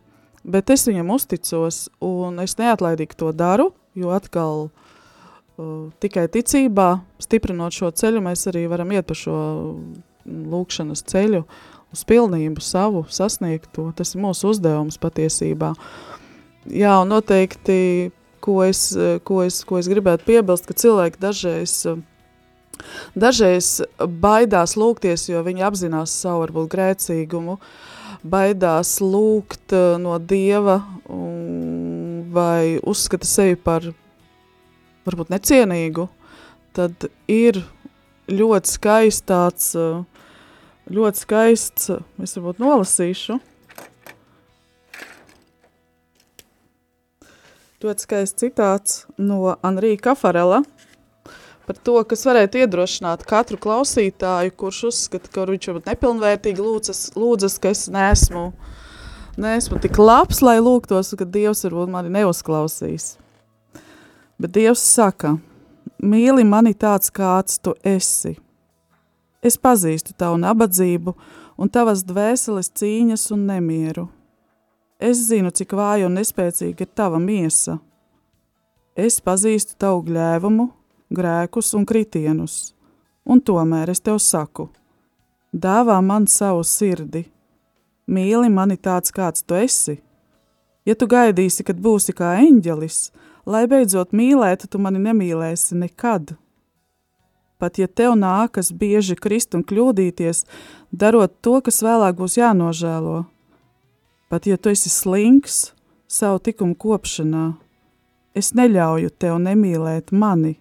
bet 0.49 0.73
es 0.73 0.87
viņam 0.89 1.13
uzticos 1.13 1.85
un 2.03 2.41
es 2.43 2.57
neatlaidīgi 2.59 3.15
to 3.21 3.31
daru, 3.35 3.69
jo 3.95 4.11
atkal 4.15 4.65
uh, 4.67 4.88
tikai 6.03 6.27
ticībā, 6.31 6.89
stiprinot 7.21 7.75
šo 7.75 7.91
ceļu, 7.95 8.21
mēs 8.25 8.47
arī 8.51 8.65
varam 8.71 8.93
iet 8.95 9.07
pa 9.09 9.17
šo 9.17 9.39
lūkšanas 10.25 11.03
ceļu 11.09 11.43
uz 11.89 12.05
pilnību 12.05 12.61
savu, 12.61 13.05
sasniegt 13.09 13.71
to. 13.75 13.89
Tas 13.97 14.13
ir 14.13 14.23
mūsu 14.23 14.51
uzdevums 14.53 14.99
patiesībā. 15.01 15.73
Jā, 16.69 16.99
un 17.01 17.09
noteikti, 17.09 18.11
ko 18.43 18.59
es, 18.67 18.91
ko 19.25 19.41
es, 19.45 19.63
ko 19.65 19.79
es 19.81 19.89
gribētu 19.89 20.27
piebilst, 20.27 20.69
ka 20.69 20.77
cilvēki 20.77 21.21
dažreiz 21.23 21.81
Dažreiz 23.19 23.81
baidās 23.99 24.75
lūgties, 24.79 25.25
jo 25.31 25.41
viņi 25.43 25.65
apzinās 25.67 26.13
savu 26.21 26.45
varbūt 26.45 26.69
grēcīgumu, 26.71 27.57
baidās 28.23 28.97
lūgt 29.03 29.75
uh, 29.75 29.97
no 30.01 30.17
Dieva 30.19 30.79
vai 32.29 32.77
uzskata 32.79 33.27
sevi 33.27 33.57
par 33.59 33.89
varbūt 35.09 35.33
necienīgu, 35.33 36.07
tad 36.77 37.09
ir 37.29 37.61
ļoti 38.29 38.73
skaists 38.73 39.27
tāds, 39.29 39.69
uh, 39.77 40.03
ļoti 40.89 41.25
skaists, 41.25 41.91
es 42.23 42.37
varbūt 42.37 42.63
nolasīšu, 42.63 43.39
ļoti 47.83 48.05
skaists 48.07 48.45
citāts 48.45 48.99
no 49.17 49.55
Anrija 49.59 50.05
Kafarela– 50.09 50.63
par 51.69 51.77
to, 51.85 51.99
kas 52.09 52.25
varētu 52.25 52.63
iedrošināt 52.63 53.21
katru 53.29 53.59
klausītāju, 53.61 54.55
kurš 54.57 54.79
uzskata, 54.89 55.29
ka 55.29 55.43
viņš 55.45 55.67
varbūt 55.69 55.89
nepilnvērtīgi 55.91 56.63
lūdzas, 56.65 57.01
lūdzas 57.13 57.59
ka 57.61 57.75
es 57.75 57.83
neesmu, 57.93 58.47
neesmu 59.37 59.77
tik 59.83 59.99
labs, 60.01 60.41
lai 60.41 60.57
lūgtos, 60.65 61.13
ka 61.13 61.27
Dievs 61.29 61.61
varbūt 61.67 61.93
mani 61.93 62.09
neuzklausīs. 62.15 63.19
Bet 64.39 64.53
Dievs 64.55 64.79
saka, 64.79 65.33
mīli 65.99 66.45
mani 66.47 66.71
tāds, 66.73 67.11
kāds 67.11 67.59
tu 67.59 67.73
esi. 67.83 68.37
Es 69.43 69.57
pazīstu 69.59 70.15
tavu 70.15 70.39
nabadzību 70.39 71.13
un 71.59 71.71
tavas 71.71 72.05
dvēseles 72.07 72.71
cīņas 72.79 73.29
un 73.35 73.45
nemieru. 73.49 74.07
Es 74.99 75.19
zinu, 75.27 75.51
cik 75.51 75.75
vāja 75.75 76.07
un 76.07 76.15
nespēcīga 76.19 76.83
ir 76.83 76.91
tava 76.95 77.19
miesa. 77.23 77.77
Es 78.95 79.19
pazīstu 79.23 79.77
tavu 79.79 80.03
gļēvumu 80.07 80.69
grēkus 81.15 81.73
un 81.75 81.85
kritienus, 81.87 82.73
un 83.25 83.41
tomēr 83.41 83.89
es 83.91 84.03
tev 84.03 84.19
saku, 84.21 84.67
dāvā 85.51 85.97
man 86.05 86.27
savu 86.27 86.63
sirdi, 86.67 87.23
mīli 88.07 88.51
mani 88.53 88.77
tāds, 88.77 89.11
kāds 89.15 89.43
tu 89.43 89.57
esi. 89.57 89.97
Ja 90.85 90.95
tu 90.95 91.07
gaidīsi, 91.09 91.65
kad 91.65 91.79
būsi 91.81 92.15
kā 92.15 92.35
eņģelis, 92.43 93.09
lai 93.49 93.65
beidzot 93.69 94.13
mīlētu, 94.13 94.69
tu 94.69 94.81
mani 94.81 95.01
nemīlēsi 95.01 95.79
nekad. 95.81 96.35
Pat 97.59 97.81
ja 97.81 97.89
tev 97.89 98.13
nākas 98.15 98.69
bieži 98.71 99.17
krist 99.19 99.57
un 99.57 99.65
kļūdīties, 99.67 100.45
darot 100.95 101.33
to, 101.43 101.57
kas 101.65 101.81
vēlāk 101.83 102.15
būs 102.21 102.37
jānožēlo, 102.39 103.25
pat 104.31 104.47
ja 104.47 104.55
tu 104.61 104.71
esi 104.71 104.93
slinks 104.93 105.73
savu 106.07 106.39
tikumu 106.45 106.77
kopšanā, 106.79 107.51
es 108.37 108.53
neļauju 108.55 109.11
tev 109.19 109.41
nemīlēt 109.43 110.13
mani 110.15 110.55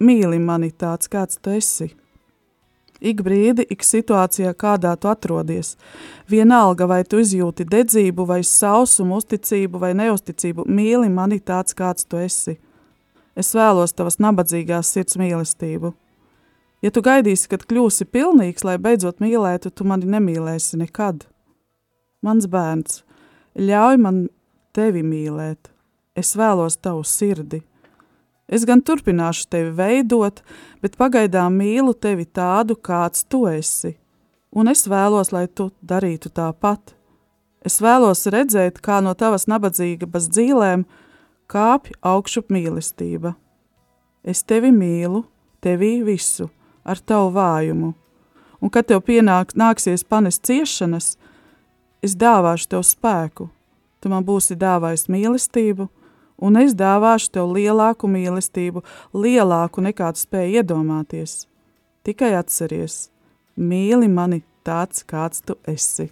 mīli 0.00 0.38
mani 0.38 0.70
tāds, 0.70 1.10
kāds 1.10 1.38
tu 1.42 1.54
esi. 1.56 1.90
Ik 2.98 3.20
brīdi, 3.22 3.62
ik 3.70 3.84
situācijā, 3.86 4.50
kādā 4.58 4.96
tu 4.98 5.06
atrodies, 5.10 5.76
vienalga 6.26 6.88
vai 6.90 7.04
tu 7.06 7.20
izjūti 7.22 7.68
dedzību, 7.70 8.26
vai 8.26 8.40
sausumu, 8.42 9.20
uzticību 9.20 9.78
vai 9.78 9.92
neusticību, 9.94 10.66
mīli 10.66 11.06
mani 11.12 11.38
tāds, 11.38 11.76
kāds 11.78 12.08
tu 12.10 12.18
esi. 12.18 12.56
Es 13.38 13.52
vēlos 13.54 13.94
tavas 13.94 14.18
nabadzīgās 14.18 14.90
sirds 14.90 15.18
mīlestību. 15.20 15.92
Ja 16.82 16.90
tu 16.94 17.02
gaidīsi, 17.02 17.46
kad 17.50 17.62
kļūsi 17.70 18.06
pilnīgs, 18.10 18.66
lai 18.66 18.76
beidzot 18.82 19.22
mīlētu, 19.22 19.70
tu 19.70 19.86
mani 19.86 20.10
nemīlēsi 20.10 20.82
nekad. 20.82 21.22
Mans 22.26 22.50
bērns, 22.50 23.04
ļauj 23.54 23.98
man 24.02 24.24
tevi 24.74 25.04
mīlēt, 25.06 25.70
es 26.18 26.34
vēlos 26.38 26.80
tavu 26.82 27.06
sirdi. 27.06 27.62
Es 28.48 28.64
gan 28.64 28.80
turpināšu 28.80 29.44
tevi 29.52 29.72
veidot, 29.76 30.40
bet 30.80 30.96
pagaidām 30.96 31.58
mīlu 31.60 31.92
tevi 31.92 32.24
tādu, 32.24 32.78
kāds 32.80 33.26
tu 33.28 33.42
esi, 33.50 33.92
un 34.56 34.72
es 34.72 34.86
vēlos, 34.88 35.34
lai 35.36 35.44
tu 35.52 35.68
darītu 35.84 36.32
tāpat. 36.32 36.94
Es 37.60 37.76
vēlos 37.84 38.24
redzēt, 38.32 38.80
kā 38.80 39.02
no 39.04 39.12
tavas 39.18 39.44
nabadzīgas 39.50 40.30
dzīvēm 40.32 40.86
kāpj 41.52 41.98
augšup 42.00 42.48
mīlestība. 42.54 43.34
Es 44.24 44.40
tevi 44.44 44.72
mīlu, 44.72 45.26
tevi 45.60 45.98
visu, 46.06 46.48
ar 46.88 47.00
tavu 47.04 47.34
vājumu, 47.36 47.92
un 48.64 48.72
kad 48.72 48.88
tev 48.88 49.02
pienāks, 49.04 49.58
nāksies 49.60 50.06
panest 50.08 50.46
ciešanas, 50.48 51.16
es 52.00 52.16
dāvāšu 52.16 52.72
tev 52.72 52.84
spēku, 52.86 53.50
tu 54.00 54.08
man 54.08 54.24
būsi 54.24 54.56
dāvājis 54.56 55.08
mīlestību, 55.12 55.88
un 56.38 56.58
es 56.60 56.74
dāvāšu 56.78 57.32
tev 57.34 57.50
lielāku 57.56 58.10
mīlestību, 58.10 58.84
lielāku 59.14 59.82
nekā 59.84 60.12
tu 60.14 60.22
spēj 60.24 60.60
iedomāties. 60.60 61.42
Tikai 62.06 62.32
atceries, 62.38 63.08
mīli 63.58 64.08
mani 64.10 64.42
tāds, 64.66 65.04
kāds 65.08 65.42
tu 65.44 65.58
esi. 65.68 66.08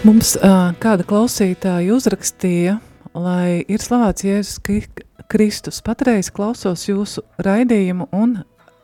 Mums 0.00 0.32
uh, 0.38 0.70
kāda 0.80 1.04
klausītāja 1.04 1.92
uzrakstīja, 1.92 2.78
lai 3.12 3.60
ir 3.68 3.82
slavēts 3.84 4.24
Jēzus 4.24 4.86
Kristus. 5.28 5.82
Patreiz 5.84 6.30
klausos 6.32 6.86
jūsu 6.88 7.20
raidījumu 7.44 8.08
un 8.16 8.38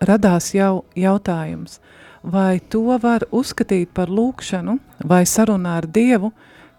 radās 0.04 0.52
jau 0.56 0.84
jautājums– 0.96 1.80
vai 2.26 2.58
to 2.70 2.98
var 3.02 3.24
uzskatīt 3.30 3.92
par 3.94 4.10
lūkšanu 4.10 4.78
vai 5.06 5.22
sarunā 5.26 5.78
ar 5.80 5.86
Dievu, 5.86 6.32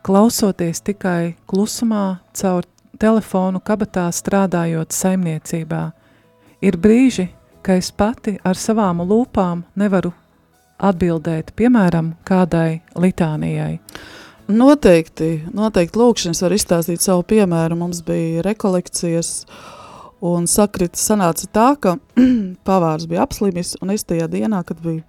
klausoties 0.03 0.83
tikai 0.83 1.35
klusumā 1.47 2.19
caur 2.35 2.67
telefonu 2.99 3.61
kabatā 3.63 4.07
strādājot 4.11 4.95
saimniecībā. 4.95 5.83
Ir 6.61 6.77
brīži, 6.81 7.29
ka 7.61 7.77
es 7.77 7.91
pati 7.91 8.37
ar 8.43 8.57
savām 8.59 9.03
lūpām 9.07 9.63
nevaru 9.77 10.13
atbildēt, 10.77 11.53
piemēram, 11.57 12.13
kādai 12.27 12.81
litānijai. 12.97 13.77
Noteikti, 14.47 15.31
noteikti 15.51 15.99
lūkšanas 15.99 16.41
var 16.45 16.55
izstāstīt 16.55 17.03
savu 17.03 17.25
piemēru. 17.27 17.75
Mums 17.75 17.99
bija 18.07 18.45
rekolekcijas, 18.45 19.31
un 20.23 20.47
sakrita 20.47 20.99
sanāca 21.01 21.49
tā, 21.51 21.67
ka 21.83 21.97
pavārs 22.67 23.07
bija 23.09 23.25
apslimis, 23.27 23.75
un 23.81 23.91
es 23.95 24.07
tajā 24.07 24.29
dienā, 24.31 24.63
kad 24.67 24.79
biju 24.83 25.03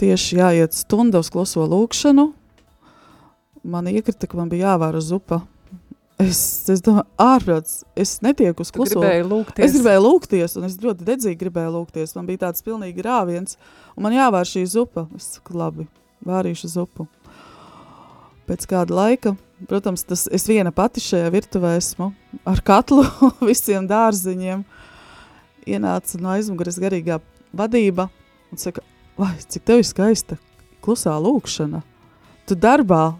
tieši 0.00 0.40
jāiet 0.40 0.76
stunda 0.76 1.20
uz 1.22 1.30
kluso 1.32 1.64
lūkšanu. 1.68 2.30
Man 3.66 3.90
iekrita, 3.90 4.28
ka 4.30 4.38
man 4.38 4.50
bija 4.52 4.72
jāvāra 4.72 5.00
zupa. 5.02 5.42
Es, 6.22 6.38
es 6.72 6.80
domāju, 6.80 7.04
ārprāts, 7.20 7.82
es 7.98 8.14
netieku 8.24 8.64
uz 8.64 8.70
kluso. 8.72 9.02
Es 9.66 9.74
gribēju 9.76 10.04
lūgties, 10.04 10.54
un 10.56 10.64
es 10.68 10.78
ļoti 10.80 11.04
dedzīgi 11.04 11.36
gribēju 11.42 11.74
lūgties. 11.74 12.14
Man 12.16 12.28
bija 12.28 12.46
tāds 12.46 12.64
pilnīgi 12.64 13.04
rāviens, 13.04 13.58
un 13.96 14.06
man 14.06 14.16
jāvār 14.16 14.48
šī 14.48 14.64
zupa. 14.72 15.04
Es 15.18 15.34
saku, 15.36 15.58
labi, 15.60 15.84
vārīšu 16.24 16.72
zupu. 16.72 17.08
Pēc 18.48 18.64
kāda 18.70 18.96
laika, 18.96 19.34
protams, 19.68 20.06
tas 20.08 20.24
es 20.32 20.46
viena 20.48 20.72
pati 20.72 21.02
šajā 21.02 21.28
virtuvē 21.34 21.74
esmu, 21.80 22.12
ar 22.48 22.62
katlu 22.64 23.04
visiem 23.50 23.88
dārziņiem, 23.90 24.62
ienāca 25.66 26.20
no 26.22 26.32
aizmuguras 26.36 26.78
garīgā 26.80 27.18
vadība 27.56 28.06
un 28.54 28.62
saka, 28.62 28.84
vai 29.18 29.32
cik 29.40 29.64
tev 29.66 29.82
ir 29.82 29.88
skaista 29.88 30.38
klusā 30.84 31.16
lūkšana. 31.18 31.82
Tu 32.46 32.54
darbā, 32.54 33.16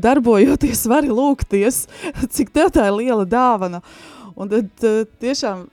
darbojoties, 0.00 0.86
vari 0.90 1.12
lūgties, 1.12 1.84
cik 2.34 2.50
tev 2.54 2.72
tā 2.74 2.88
ir 2.88 2.98
liela 2.98 3.26
dāvana. 3.28 3.82
Un 4.34 4.50
tad 4.50 4.86
tiešām 5.22 5.68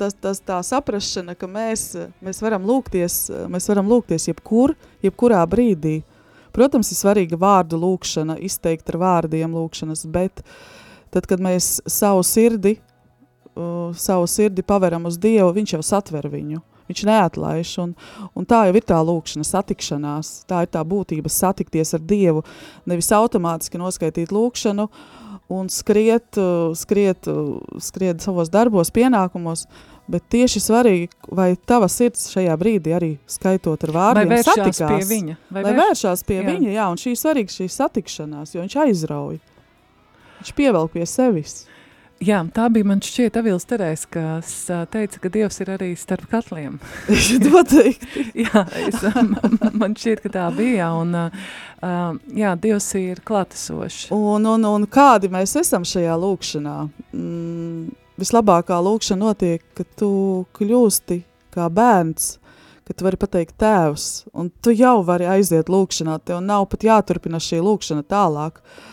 tas, 0.00 0.16
tas 0.18 0.40
tā 0.42 0.58
saprašana, 0.66 1.36
ka 1.38 1.46
mēs, 1.46 1.92
mēs 2.24 2.42
varam 2.42 2.64
lūgties, 2.66 3.28
mēs 3.52 3.68
varam 3.70 3.90
lūgties 3.90 4.26
jebkur, 4.32 4.74
jebkurā 5.04 5.42
brīdī. 5.50 6.00
Protams, 6.52 6.90
ir 6.92 6.98
svarīga 6.98 7.38
vārdu 7.40 7.78
lūkšana, 7.80 8.36
izteikt 8.44 8.90
ar 8.92 8.98
vārdiem 9.00 9.54
lūkšanas, 9.56 10.04
bet 10.12 10.42
tad, 11.14 11.28
kad 11.28 11.40
mēs 11.40 11.78
savu 11.88 12.24
sirdi, 12.26 12.74
uh, 13.54 13.94
savu 13.96 14.26
sirdi 14.28 14.64
paveram 14.66 15.06
uz 15.08 15.16
Dievu, 15.20 15.52
viņš 15.56 15.78
jau 15.78 15.82
satver 15.94 16.28
viņu. 16.32 16.60
Viņš 16.90 17.04
neatlaiž, 17.08 17.72
un, 17.82 17.94
un 18.38 18.46
tā 18.48 18.64
jau 18.68 18.76
ir 18.78 18.86
tā 18.88 18.98
lūkšana, 19.04 19.46
satikšanās. 19.46 20.32
Tā 20.50 20.64
ir 20.66 20.72
tā 20.74 20.82
būtība 20.86 21.32
satikties 21.32 21.94
ar 21.96 22.02
Dievu, 22.04 22.44
nevis 22.88 23.12
automātiski 23.14 23.80
noskaitīt 23.80 24.34
lūkšanu, 24.34 24.88
un 25.52 25.68
skriet, 25.72 26.38
uh, 26.40 26.72
skriet, 26.78 27.28
uh, 27.30 27.58
skriet 27.82 28.24
savos 28.24 28.50
darbos, 28.52 28.92
pienākumos, 28.94 29.66
bet 30.10 30.24
tieši 30.32 30.60
svarīgi, 30.62 31.10
vai 31.30 31.52
tava 31.56 31.88
sirds 31.92 32.28
šajā 32.32 32.54
brīdī 32.60 32.94
arī 32.96 33.12
skaitot 33.30 33.86
ar 33.86 33.94
vārdiem 33.94 34.32
vai 34.32 34.42
satikās. 34.44 34.82
pie 34.82 35.08
viņa. 35.08 35.36
Vai, 35.50 35.64
vai 35.66 35.74
vēršās 35.78 36.24
pie 36.28 36.40
jā. 36.40 36.46
viņa, 36.48 36.70
jā, 36.74 36.88
un 36.92 37.00
šī 37.00 37.14
svarīga 37.18 37.54
šī 37.54 37.68
satikšanās, 37.72 38.56
jo 38.56 38.64
viņš 38.64 38.78
aizrauj. 38.86 39.38
Viņš 40.40 40.56
pievelk 40.58 40.96
pie 40.96 41.06
sevis. 41.06 41.62
Jā, 42.22 42.38
tā 42.54 42.68
bija 42.70 42.86
man 42.86 43.00
šķiet 43.02 43.34
Avils 43.40 43.64
Terēs, 43.66 44.04
kas 44.12 44.50
teica, 44.92 45.18
ka 45.24 45.30
Dievs 45.32 45.56
ir 45.64 45.72
arī 45.74 45.88
starp 45.98 46.28
katliem. 46.30 46.76
Noteikti. 47.42 48.26
jā, 48.44 48.62
es, 48.78 49.00
man 49.74 49.96
šķiet, 49.98 50.22
ka 50.22 50.30
tā 50.36 50.44
bija, 50.54 50.92
un 51.00 51.16
jā, 52.38 52.52
Dievs 52.62 52.86
ir 53.00 53.24
klātesošs. 53.26 54.12
Un, 54.14 54.46
un, 54.52 54.68
un 54.70 54.86
kādi 54.86 55.32
mēs 55.34 55.56
esam 55.64 55.86
šajā 55.88 56.14
lūkšanā? 56.22 56.76
Mm, 57.10 57.90
vislabākā 58.22 58.78
lūkšana 58.86 59.24
notiek, 59.24 59.66
kad 59.74 59.90
tu 59.98 60.12
kļūsti 60.54 61.18
kā 61.56 61.66
bērns, 61.74 62.36
ka 62.86 62.94
tu 62.94 63.08
vari 63.08 63.18
pateikt 63.18 63.58
tēvs, 63.58 64.08
un 64.38 64.54
tu 64.62 64.70
jau 64.70 65.00
vari 65.10 65.26
aiziet 65.34 65.72
lūkšanā, 65.72 66.20
tev 66.22 66.38
nav 66.46 66.70
pat 66.70 66.86
jāturpina 66.86 67.42
šī 67.42 67.64
lūkšana 67.66 68.06
tālāk. 68.06 68.62
Uh, 68.62 68.88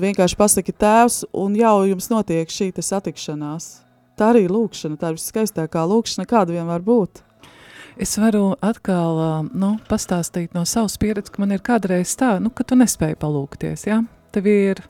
Tu 0.00 0.06
vienkārši 0.06 0.36
pasaki 0.40 0.72
tēvs, 0.72 1.26
un 1.36 1.52
jau 1.60 1.82
jums 1.84 2.06
notiek 2.08 2.48
šī 2.48 2.70
satikšanās. 2.72 3.64
Tā 4.16 4.30
arī 4.32 4.46
ir 4.46 4.54
lūkšana, 4.54 4.96
tā 4.96 5.10
ir 5.10 5.18
viskaistākā 5.18 5.82
lūkšana, 5.90 6.24
kāda 6.24 6.54
vien 6.54 6.64
var 6.64 6.80
būt. 6.80 7.20
Es 8.00 8.16
varu 8.16 8.54
atkal 8.64 9.44
nu, 9.52 9.74
pastāstīt 9.90 10.56
no 10.56 10.62
savas 10.64 10.96
pieredzes, 10.96 11.34
ka 11.34 11.44
man 11.44 11.52
ir 11.52 11.60
kādreiz 11.60 12.14
tā, 12.16 12.30
nu, 12.40 12.48
ka 12.48 12.64
tu 12.64 12.80
nespēji 12.80 13.18
palūkties. 13.20 13.84
Ja? 13.90 14.00
Tev 14.32 14.48
ir 14.48 14.80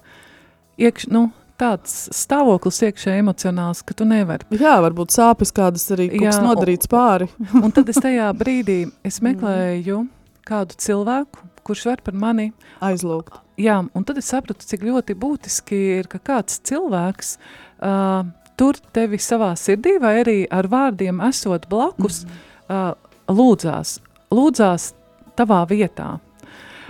iekš, 0.78 1.08
nu, 1.10 1.24
tāds 1.58 2.06
stāvoklis 2.14 2.78
iekšē 2.86 3.18
emocionāls, 3.18 3.82
ka 3.82 3.98
tu 3.98 4.06
nevari. 4.06 4.46
Jā, 4.62 4.78
varbūt 4.86 5.18
sāpes 5.18 5.50
kādas 5.50 5.90
arī 5.90 6.06
kas 6.20 6.38
nodarīts 6.38 6.86
pāri. 6.86 7.26
un 7.64 7.74
tad 7.74 7.90
es 7.90 7.98
tajā 7.98 8.30
brīdī 8.38 8.84
es 9.02 9.18
meklēju 9.26 10.04
kādu 10.46 10.78
cilvēku, 10.78 11.48
kurš 11.66 11.88
var 11.90 12.06
par 12.06 12.14
mani 12.28 12.52
aizlūgt. 12.78 13.42
Jā, 13.60 13.80
un 13.82 14.04
tad 14.06 14.20
es 14.20 14.30
sapratu, 14.30 14.64
cik 14.66 14.84
ļoti 14.86 15.16
būtiski 15.20 15.78
ir, 15.98 16.08
ka 16.08 16.20
kāds 16.30 16.60
cilvēks 16.68 17.34
uh, 17.36 18.22
tur 18.56 18.78
tevi 18.94 19.20
savā 19.20 19.52
sirdī 19.58 19.96
vai 20.00 20.14
arī 20.22 20.38
ar 20.52 20.68
vārdiem 20.70 21.20
esot 21.28 21.66
blakus, 21.68 22.22
mm. 22.24 22.38
uh, 22.72 22.92
lūdzās, 23.28 23.98
lūdzās 24.32 24.90
tavā 25.36 25.62
vietā. 25.70 26.14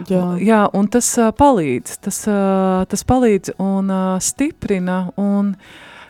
Jā. 0.09 0.23
Jā, 0.41 0.61
un 0.77 0.87
tas 0.89 1.09
uh, 1.21 1.33
palīdz, 1.37 1.97
tas, 2.07 2.21
uh, 2.31 2.85
tas 2.89 3.03
palīdz 3.05 3.57
un 3.61 3.91
uh, 3.93 4.21
stiprina, 4.23 5.01
un 5.21 5.53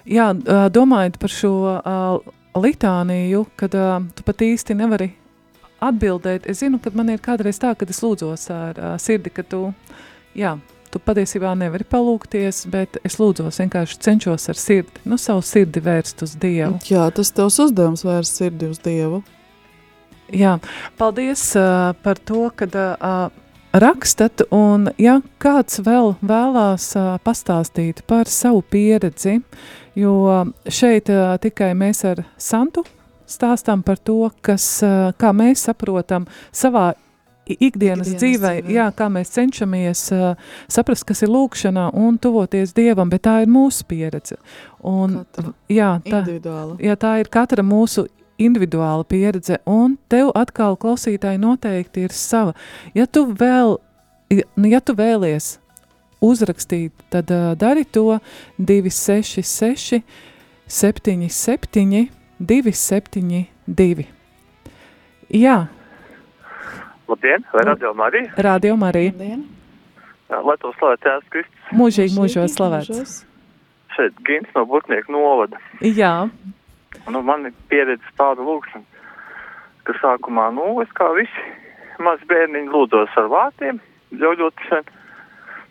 jā, 0.06 0.28
uh, 0.34 0.66
domājot 0.70 1.18
par 1.22 1.34
šo 1.34 1.54
uh, 1.72 2.36
litāniju, 2.60 3.46
kad 3.58 3.74
uh, 3.78 3.96
tu 4.14 4.26
pat 4.28 4.44
īsti 4.46 4.76
nevari 4.78 5.10
atbildēt, 5.80 6.46
es 6.52 6.60
zinu, 6.60 6.78
ka 6.82 6.92
man 6.94 7.10
ir 7.14 7.24
kādreiz 7.24 7.58
tā, 7.58 7.72
kad 7.78 7.90
es 7.90 8.02
lūdzos 8.04 8.46
ar 8.54 8.78
uh, 8.78 8.94
sirdi, 9.00 9.32
ka 9.34 9.42
tu 9.48 9.64
uh, 9.72 9.98
jā, 10.36 10.54
tu 10.90 11.00
patiesībā 11.02 11.52
nevari 11.58 11.86
palūkties, 11.88 12.64
bet 12.70 12.98
es 13.06 13.18
lūdzos 13.20 13.60
vienkārši 13.62 14.00
cenšos 14.06 14.48
ar 14.50 14.58
sirdi, 14.58 15.04
nu 15.08 15.18
savu 15.20 15.42
sirdi 15.46 15.82
vērst 15.84 16.24
uz 16.26 16.34
Dievu. 16.40 16.80
Jā, 16.90 17.08
tas 17.14 17.32
tavs 17.34 17.60
uzdevums 17.62 18.04
vērst 18.06 18.42
sirdi 18.42 18.70
uz 18.70 18.80
Dievu. 18.82 19.22
Jā, 20.34 20.58
paldies 20.98 21.42
uh, 21.58 21.90
par 22.04 22.20
to, 22.22 22.44
kad 22.54 22.74
uh, 22.78 23.30
rakstat, 23.74 24.44
un 24.54 24.88
ja 24.98 25.18
kāds 25.42 25.80
vēl 25.86 26.14
vēlās 26.22 26.92
uh, 26.98 27.16
pastāstīt 27.26 28.04
par 28.10 28.30
savu 28.30 28.62
pieredzi, 28.62 29.40
jo 29.98 30.14
šeit 30.70 31.10
uh, 31.10 31.34
tikai 31.42 31.72
mēs 31.78 32.04
ar 32.06 32.24
Santu 32.38 32.86
stāstām 33.30 33.82
par 33.86 33.98
to, 33.98 34.30
kas, 34.42 34.66
uh, 34.86 35.10
kā 35.18 35.34
mēs 35.34 35.66
saprotam 35.66 36.26
savā 36.54 36.92
ikdienas, 37.56 38.08
ikdienas 38.08 38.20
dzīvē, 38.20 38.52
dzīvē, 38.60 38.74
jā, 38.74 38.86
kā 38.96 39.08
mēs 39.12 39.32
cenšamies 39.34 40.04
uh, 40.16 40.54
saprast, 40.70 41.06
kas 41.08 41.24
ir 41.24 41.32
lūkšanā 41.32 41.90
un 41.98 42.18
tuvoties 42.22 42.74
Dievam, 42.76 43.10
bet 43.12 43.24
tā 43.26 43.40
ir 43.44 43.50
mūsu 43.50 43.86
pieredze. 43.90 44.38
Un, 44.86 45.20
katra. 45.20 45.52
jā, 45.70 45.90
tā, 46.06 46.22
jā, 46.80 46.96
tā 47.00 47.14
ir 47.22 47.30
katra 47.32 47.64
mūsu 47.66 48.06
individuāla 48.40 49.04
pieredze, 49.04 49.60
un 49.68 49.98
tev 50.08 50.30
atkal 50.38 50.78
klausītāji 50.80 51.40
noteikti 51.42 52.06
ir 52.08 52.14
sava. 52.16 52.54
Ja 52.96 53.06
tu 53.06 53.26
vēl, 53.36 53.76
nu, 54.56 54.70
ja 54.70 54.80
tu 54.80 54.96
vēlies 54.96 55.58
uzrakstīt, 56.24 56.94
tad 57.12 57.32
uh, 57.34 57.52
dari 57.58 57.84
to 57.84 58.20
266 58.58 60.02
77 60.70 62.08
272. 62.40 64.06
Jā, 65.30 65.56
Labdien, 67.10 67.44
vai 67.52 67.64
Radio 67.64 67.94
Marija? 67.94 68.32
Radio 68.36 68.76
Marija. 68.76 69.10
Labdien. 69.10 69.42
Lai 70.30 70.54
to 70.62 70.70
slavēt 70.78 71.00
Tēvs 71.02 71.32
Kristus. 71.34 71.72
Mūžīgi 71.74 72.14
mūžos 72.14 72.54
slavēts. 72.54 73.16
Šeit 73.96 74.20
Gins 74.28 74.52
no 74.54 74.62
Burtnieku 74.70 75.10
novada. 75.10 75.58
Jā. 75.82 76.28
Nu, 77.10 77.22
man 77.26 77.48
ir 77.50 77.56
pieredze 77.72 78.14
tāda 78.18 78.46
lūkšana, 78.46 78.86
ka 79.88 79.96
sākumā, 79.98 80.46
nu, 80.54 80.68
es 80.84 80.94
kā 80.94 81.08
visi 81.18 81.46
maz 81.98 82.22
bērniņi 82.30 82.70
lūdzos 82.70 83.18
ar 83.18 83.26
vārtiem, 83.34 83.82
ļaujot 84.14 84.64
šeit, 84.68 84.94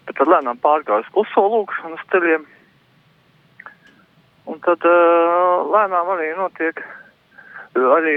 bet 0.10 0.20
tad 0.20 0.32
lēnām 0.36 0.60
pārgāju 0.60 1.08
uz 1.08 1.12
kluso 1.16 1.48
lūkšanu 1.56 2.04
ceļiem. 2.12 2.48
Un 4.52 4.60
tad 4.68 4.84
uh, 4.92 5.64
lēnām 5.72 6.16
arī 6.18 6.34
notiek 6.36 6.84
arī 7.80 8.16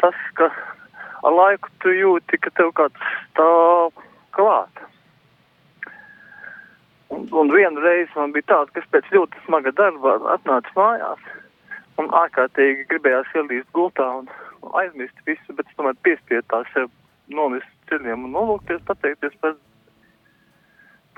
tas, 0.00 0.16
ka 0.40 0.48
ar 1.22 1.36
laiku 1.36 1.70
tu 1.82 1.92
jūti, 1.94 2.38
ka 2.42 2.50
tev 2.58 2.72
kāds 2.78 3.12
stāv 3.32 4.02
klāt. 4.36 4.82
Un, 7.12 7.26
un 7.36 7.52
vienu 7.52 7.82
reizi 7.84 8.12
man 8.16 8.32
bija 8.32 8.48
tāds, 8.54 8.72
ka 8.72 8.80
es 8.80 8.90
pēc 8.94 9.10
ļoti 9.12 9.44
smaga 9.46 9.72
darba 9.76 10.16
atnācu 10.34 10.72
mājās 10.78 11.30
un 12.00 12.08
ārkārtīgi 12.22 12.88
gribējās 12.90 13.34
ielīst 13.36 13.68
gultā 13.76 14.06
un, 14.22 14.30
un 14.62 14.78
aizmirst 14.80 15.26
visu, 15.28 15.56
bet 15.58 15.68
tomēr 15.76 15.98
piespiedu 16.06 16.46
tā 16.52 16.62
sev 16.72 16.88
nomist 17.32 17.68
ceļiem 17.90 18.24
un 18.26 18.34
nolūkties, 18.36 18.80
pateikties 18.88 19.36
par, 19.44 19.58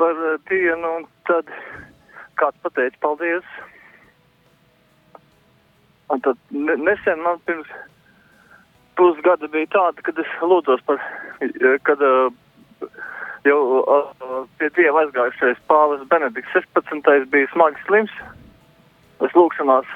par 0.01 0.19
uh, 0.19 0.35
dienu 0.51 0.97
un 0.99 1.07
tad 1.31 1.51
kāds 2.41 2.59
pateica 2.67 3.01
paldies. 3.05 3.47
Un 6.13 6.21
tad 6.27 6.41
nesen 6.51 7.23
man 7.25 7.39
pirms 7.47 7.71
pusgada 8.99 9.49
bija 9.53 9.71
tāda, 9.75 10.05
kad 10.07 10.19
es 10.19 10.31
lūdzos 10.43 10.83
par, 10.89 11.01
kad 11.89 12.03
uh, 12.05 12.89
jau 13.47 13.59
uh, 13.81 14.45
pie 14.59 14.71
Dieva 14.77 15.05
aizgājušais 15.05 15.61
pāvis 15.71 16.05
Benedikts 16.11 16.55
16. 16.57 17.29
bija 17.33 17.51
smagi 17.53 17.83
slims. 17.87 18.15
Es 19.25 19.35
lūkšanās 19.37 19.89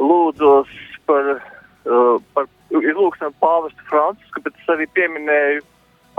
lūdzos 0.00 0.70
par, 1.08 1.36
uh, 1.36 2.16
par 2.34 2.48
ir 2.74 2.96
lūkšana 2.96 3.34
pāvestu 3.42 3.86
Francisku, 3.90 4.42
bet 4.44 4.56
es 4.56 4.74
arī 4.74 4.86
pieminēju 4.96 5.64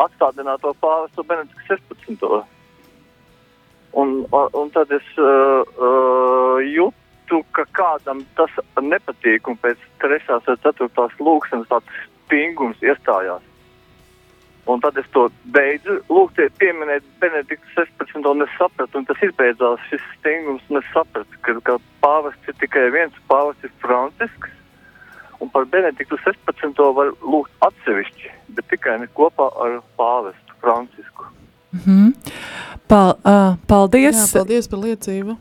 atstādināto 0.01 0.73
pāvestu 0.83 1.25
Benediktu 1.27 1.67
16. 1.69 2.41
Un, 4.01 4.21
un 4.31 4.69
tad 4.71 4.91
es 4.95 5.07
uh, 5.19 5.63
uh, 5.67 6.59
jūtu 6.63 7.00
jūtu, 7.31 7.47
ka 7.55 7.65
kādam 7.77 8.25
tas 8.35 8.51
nepatīk, 8.81 9.47
un 9.47 9.57
pēc 9.61 9.79
trešās 10.03 10.47
vai 10.47 10.57
ceturtās 10.65 11.15
lūkšanas 11.19 11.69
tāds 11.71 12.03
stingums 12.25 12.83
iestājās. 12.83 13.43
Un 14.69 14.79
tad 14.79 14.97
es 15.01 15.07
to 15.11 15.25
beidzu 15.55 15.97
lūgties, 16.09 16.53
pieminēt 16.61 17.05
Benediktu 17.19 17.65
16. 17.73 18.21
un 18.29 18.45
es 18.45 18.51
sapratu, 18.59 18.99
un 18.99 19.07
tas 19.09 19.23
izbeidzās 19.25 19.81
šis 19.89 20.03
stingums, 20.19 20.63
un 20.69 20.79
es 20.79 20.89
sapratu, 20.93 21.39
ka, 21.41 21.55
ka 21.65 21.77
pāvests 22.03 22.51
ir 22.51 22.57
tikai 22.61 22.85
viens, 22.93 23.17
pāvests 23.31 23.73
Francisks, 23.81 24.53
un 25.41 25.49
par 25.49 25.65
Benediktu 25.65 26.19
16. 26.21 26.83
var 26.99 27.09
lūgt 27.25 27.65
atsevišķi, 27.67 28.33
bet 28.55 28.69
tikai 28.69 28.99
ne 29.01 29.09
kopā 29.17 29.49
ar 29.65 29.79
pāvestu 29.97 30.59
Francisku. 30.61 31.25
Mm 31.71 31.81
-hmm. 31.85 32.13
Pal, 32.87 33.15
uh, 33.25 33.57
paldies! 33.67 34.15
Jā, 34.15 34.39
paldies 34.39 34.67
par 34.67 34.79
liecību! 34.79 35.37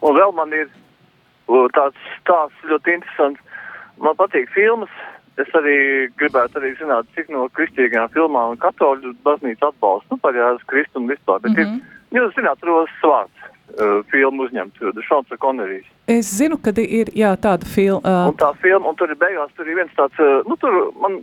Un 0.00 0.16
vēl 0.16 0.32
man 0.34 0.52
ir 0.52 0.68
tāds 1.76 2.10
stāsts 2.18 2.68
ļoti 2.70 2.98
interesants. 2.98 3.40
Man 4.00 4.16
patīk 4.18 4.50
filmas. 4.54 4.92
Es 5.38 5.48
arī 5.56 6.10
gribētu 6.20 6.58
arī 6.58 6.74
zināt, 6.76 7.08
cik 7.16 7.30
no 7.32 7.46
kristīgajām 7.56 8.10
filmām 8.12 8.58
katoļu 8.60 9.14
baznīca 9.24 9.70
atbalsta, 9.70 10.10
nu, 10.12 10.18
par 10.20 10.36
Jēzus 10.36 10.66
Kristu 10.68 11.00
un 11.00 11.08
vispār. 11.08 11.40
Bet 11.40 11.54
mm 11.54 11.62
-hmm. 11.62 11.80
ir, 12.10 12.18
jūs 12.18 12.34
zināt, 12.36 12.64
Rozes 12.66 13.02
vārds 13.02 13.40
uh, 13.46 14.04
filmu 14.10 14.42
uzņemts, 14.42 15.04
Šons 15.08 15.32
Konerijs. 15.38 15.86
Es 16.06 16.26
zinu, 16.38 16.58
ka 16.58 16.74
ir, 16.76 17.08
jā, 17.14 17.36
tāda 17.36 17.64
filma. 17.64 18.02
Uh... 18.04 18.28
Un 18.28 18.36
tā 18.36 18.50
filma, 18.62 18.88
un 18.88 18.96
tur 18.96 19.10
ir 19.10 19.16
beigās, 19.16 19.54
tur 19.56 19.68
ir 19.68 19.76
viens 19.76 19.94
tāds, 19.96 20.18
uh, 20.18 20.42
nu, 20.48 20.56
tur 20.56 20.92
man 21.00 21.22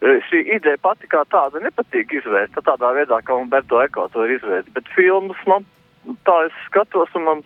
šī 0.00 0.40
ideja 0.56 0.78
pati 0.80 1.06
kā 1.06 1.24
tāda 1.28 1.60
nepatīk 1.60 2.12
izvērst, 2.12 2.56
tādā 2.64 2.92
veidā, 2.96 3.20
kā 3.22 3.36
Umberto 3.36 3.82
Eko 3.82 4.08
to 4.08 4.24
ir 4.24 4.38
izvērst, 4.38 4.72
bet 4.72 4.88
filmas 4.96 5.36
man 5.46 5.66
tā 6.24 6.36
es 6.46 6.56
skatos, 6.68 7.12
un 7.14 7.26
man 7.26 7.42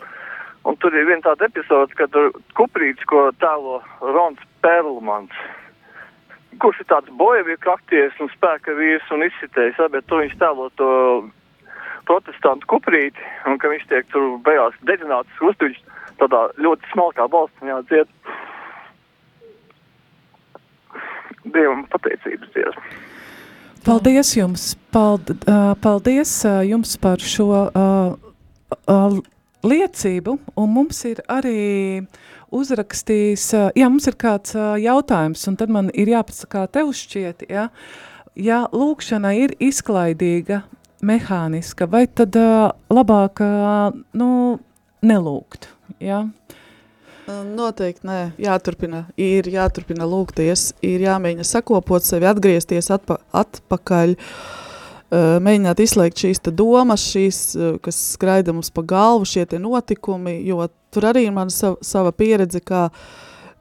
Un 0.64 0.76
tur 0.80 0.94
ir 0.96 1.04
viena 1.04 1.20
tāda 1.26 1.48
epizode, 1.50 1.92
kad 1.98 2.14
kuprīts, 2.56 3.04
ko 3.10 3.26
tēlo 3.42 3.82
Rons 4.00 4.40
Perlmans, 4.64 5.34
kurš 6.62 6.80
ir 6.80 6.88
tāds 6.88 7.12
bojavīgs 7.20 7.68
aktieris 7.68 8.20
un 8.22 8.30
spēka 8.32 8.72
vīrs 8.78 9.10
un 9.12 9.26
izsitējis, 9.26 9.80
ja, 9.80 9.90
bet 9.92 10.06
to 10.08 10.22
viņš 10.22 10.36
tēlo 10.40 10.70
to 10.80 10.90
protestantu 12.08 12.68
kuprīti, 12.70 13.20
un 13.48 13.58
ka 13.60 13.68
viņš 13.72 13.84
tiek 13.90 14.08
tur 14.12 14.38
beigās 14.46 14.76
dedzināts 14.88 15.44
uztuļš 15.44 15.80
tādā 16.20 16.46
ļoti 16.62 16.92
smalkā 16.92 17.26
balstiņā 17.32 17.80
dzied. 17.90 18.12
Dievam 21.44 21.84
pateicības 21.92 22.52
dziesmu. 22.54 23.02
Paldies 23.84 24.30
jums, 24.32 24.62
pald, 24.94 25.34
paldies 25.84 26.38
jums 26.64 26.94
par 27.02 27.20
šo 27.20 27.48
uh, 27.52 29.18
liecību, 29.64 30.38
un 30.60 30.72
mums 30.72 31.00
ir 31.08 31.22
arī 31.30 32.04
uzrakstījis, 32.54 33.46
jā, 33.74 33.88
mums 33.88 34.08
ir 34.10 34.16
kāds 34.20 34.54
jautājums, 34.80 35.44
un 35.50 35.58
tad 35.60 35.72
man 35.74 35.90
ir 35.94 36.12
jāpats, 36.12 36.44
kā 36.50 36.66
tev 36.70 36.92
šķiet, 36.94 37.46
ja, 37.50 37.68
ja 38.36 38.64
lūkšana 38.72 39.34
ir 39.40 39.56
izklaidīga, 39.62 40.62
mehāniska, 41.04 41.88
vai 41.90 42.06
tad 42.08 42.36
labāk, 42.92 43.42
nu, 44.16 44.30
nelūgt, 45.04 45.68
ja? 46.00 46.24
Noteikti 47.24 48.04
nē, 48.04 48.18
jāturpina, 48.40 49.06
ir 49.16 49.48
jāturpina 49.48 50.04
lūgties, 50.08 50.74
ir 50.84 51.06
jāmēģina 51.06 51.46
sakopot 51.48 52.04
sevi, 52.04 52.28
atgriezties 52.28 52.90
atpa, 52.92 53.16
atpakaļ, 53.32 54.12
uh, 54.12 54.63
mēģināt 55.12 55.82
izslēgt 55.84 56.22
šīs 56.24 56.40
domas, 56.56 57.04
šīs, 57.12 57.40
kas 57.84 58.00
skraida 58.14 58.54
mums 58.54 58.70
pa 58.74 58.82
galvu, 58.82 59.28
šie 59.28 59.46
notikumi, 59.58 60.40
jo 60.46 60.66
tur 60.94 61.10
arī 61.10 61.26
ir 61.28 61.34
mana 61.36 61.50
sava, 61.50 61.76
sava 61.82 62.12
pieredze, 62.12 62.60
kā, 62.60 62.88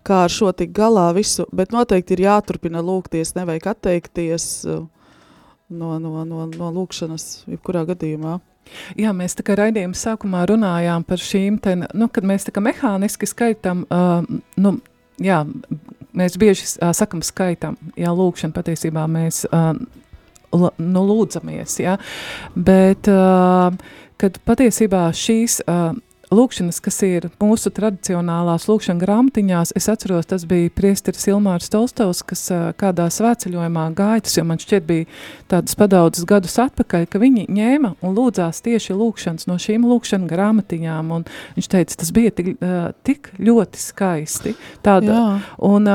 kā 0.04 0.24
ar 0.26 0.34
šo 0.34 0.52
tik 0.52 0.74
galā 0.74 1.10
visu, 1.16 1.46
bet 1.52 1.72
noteikti 1.76 2.16
ir 2.16 2.26
jāturpina 2.28 2.82
lūgties, 2.82 3.36
nevajag 3.36 3.70
atteikties 3.74 4.66
no, 4.66 6.00
no, 6.00 6.24
no, 6.26 6.48
no 6.48 6.72
lūkšanas, 6.74 7.46
jebkurā 7.52 7.86
gadījumā. 7.92 8.40
Jā, 8.98 9.12
mēs 9.16 9.36
tā 9.38 9.44
kā 9.46 9.58
raidījuma 9.60 9.98
sākumā 9.98 10.46
runājām 10.50 11.04
par 11.08 11.22
šīm, 11.22 11.60
te, 11.64 11.76
nu, 11.84 12.08
kad 12.14 12.26
mēs 12.28 12.48
tā 12.48 12.54
kā 12.56 12.64
mehāniski 12.64 13.28
skaitam, 13.30 13.84
uh, 13.92 14.24
nu, 14.64 14.78
jā, 15.22 15.42
mēs 16.16 16.38
bieži 16.40 16.66
uh, 16.78 16.94
sakam 16.96 17.24
skaitam, 17.26 17.76
jā, 18.00 18.14
lūkšana 18.16 18.56
patiesībā 18.56 19.04
mēs 19.12 19.44
uh, 19.50 19.74
nu, 20.54 21.04
lūdzamies. 21.10 21.78
Ja? 21.84 21.98
Bet, 22.56 23.10
uh, 23.12 23.76
kad 24.22 24.40
patiesībā 24.48 25.08
šīs 25.18 25.62
uh, 25.66 25.94
lūkšanas, 26.34 26.80
kas 26.84 26.98
ir 27.06 27.28
mūsu 27.42 27.72
tradicionālās 27.74 28.66
lūkšana 28.70 29.02
grāmatiņās, 29.02 29.74
es 29.78 29.90
atceros, 29.92 30.28
tas 30.30 30.46
bija 30.50 30.72
priesteris 30.74 31.28
Ilmārs 31.30 31.70
Tolstovs, 31.74 32.24
kas 32.28 32.46
uh, 32.54 32.72
kādā 32.80 33.10
svētceļojumā 33.14 33.86
gāja, 33.98 34.26
tas 34.26 34.38
jau 34.40 34.46
man 34.50 34.62
šķiet 34.62 34.88
bija 34.90 35.08
tādas 35.52 35.78
padaudzes 35.80 36.28
gadus 36.30 36.58
atpakaļ, 36.64 37.08
ka 37.12 37.22
viņi 37.22 37.48
ņēma 37.54 37.96
un 38.02 38.18
lūdzās 38.18 38.64
tieši 38.66 38.98
lūkšanas 38.98 39.50
no 39.52 39.60
šīm 39.62 39.88
lūkšana 39.90 40.30
grāmatiņām, 40.32 41.16
un 41.18 41.28
viņš 41.58 41.72
teica, 41.76 42.00
tas 42.02 42.14
bija 42.16 42.34
tik, 42.36 42.54
tik 43.06 43.34
ļoti 43.40 43.82
skaisti. 43.82 44.58
Tāda, 44.86 45.18
Jā. 45.18 45.26
un 45.70 45.92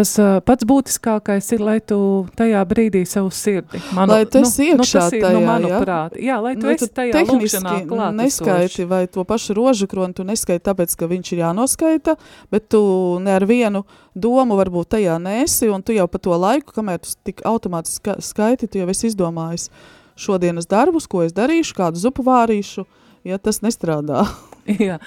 tas 0.00 0.12
uh, 0.20 0.38
pats 0.44 0.64
būtiskākais 0.68 1.50
ir, 1.54 1.62
lai 1.64 1.76
tu 1.84 1.98
tajā 2.38 2.60
brīdī 2.68 3.02
savu 3.08 3.30
sirdi. 3.34 3.80
Manu, 3.96 4.16
lai 4.16 4.24
esi 4.24 4.70
nu, 4.72 4.80
iekšā 4.80 5.02
nu, 5.04 5.18
ir, 5.18 5.24
tajā, 5.26 5.32
nu, 5.36 5.42
manuprāt, 5.44 6.16
jā? 6.16 6.24
jā, 6.30 6.38
lai 6.44 6.54
tu 6.56 6.66
nu, 6.68 6.72
esi 6.74 6.88
tajā 6.96 7.24
lūkšanā 7.28 7.76
klāt. 7.90 8.16
Neskaiti 8.16 8.86
vai 8.88 9.02
to 9.12 9.24
pašu 9.28 9.56
rožu 9.58 9.88
kroni, 9.90 10.16
tu 10.16 10.24
neskaiti 10.26 10.64
tāpēc, 10.70 10.96
ka 10.96 11.08
viņš 11.10 11.32
ir 11.34 11.42
jānoskaita, 11.44 12.16
bet 12.52 12.68
tu 12.72 12.82
ne 13.22 13.36
ar 13.36 13.46
vienu 13.48 13.84
domu 14.16 14.56
varbūt 14.60 14.94
tajā 14.96 15.18
nesi, 15.22 15.68
un 15.70 15.84
tu 15.84 15.96
jau 15.96 16.08
pa 16.10 16.20
to 16.22 16.36
laiku, 16.36 16.74
kamēr 16.80 17.02
tu 17.04 17.16
tik 17.28 17.44
automātiski 17.48 18.16
skaiti, 18.24 18.70
tu 18.70 18.80
jau 18.80 18.88
esi 18.92 19.10
izdomājis 19.12 19.68
šodienas 20.20 20.68
darbus, 20.68 21.08
ko 21.08 21.24
es 21.24 21.36
darīšu, 21.36 21.76
kādu 21.76 22.00
zupu 22.00 22.24
vārīšu, 22.26 22.86
ja 23.28 23.40
tas 23.40 23.60
nestrādā. 23.64 24.24
jā, 24.88 25.00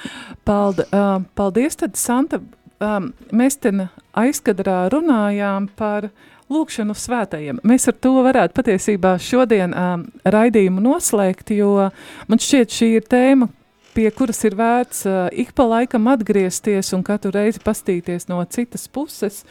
palda, 0.48 0.86
uh, 0.90 1.16
paldies 1.38 1.78
tad, 1.82 1.98
Santa, 2.00 2.42
um, 2.84 3.10
mēs 3.32 3.58
te 3.64 3.72
aizkadrā 4.20 4.84
runājām 4.94 5.70
par 5.80 6.10
lūkšanu 6.52 6.96
svētajiem. 6.98 7.62
Mēs 7.66 7.88
ar 7.90 7.98
to 8.04 8.14
varētu 8.26 8.56
patiesībā 8.58 9.16
šodien 9.22 9.74
um, 9.74 10.06
raidījumu 10.26 10.84
noslēgt, 10.84 11.54
jo 11.56 11.90
man 12.30 12.42
šķiet 12.44 12.78
šī 12.78 12.90
ir 13.00 13.08
tēma, 13.10 13.50
pie 13.96 14.10
kuras 14.16 14.42
ir 14.48 14.58
vērts 14.60 15.06
uh, 15.10 15.20
ik 15.32 15.54
pa 15.58 15.68
laikam 15.70 16.10
atgriezties 16.12 16.94
un 16.98 17.06
katru 17.06 17.34
reizi 17.34 17.62
pastīties 17.64 18.28
no 18.30 18.42
citas 18.50 18.88
puses, 18.90 19.44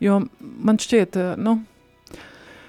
jo 0.00 0.22
man 0.40 0.80
šķiet, 0.80 1.20
uh, 1.20 1.36
nu... 1.40 1.60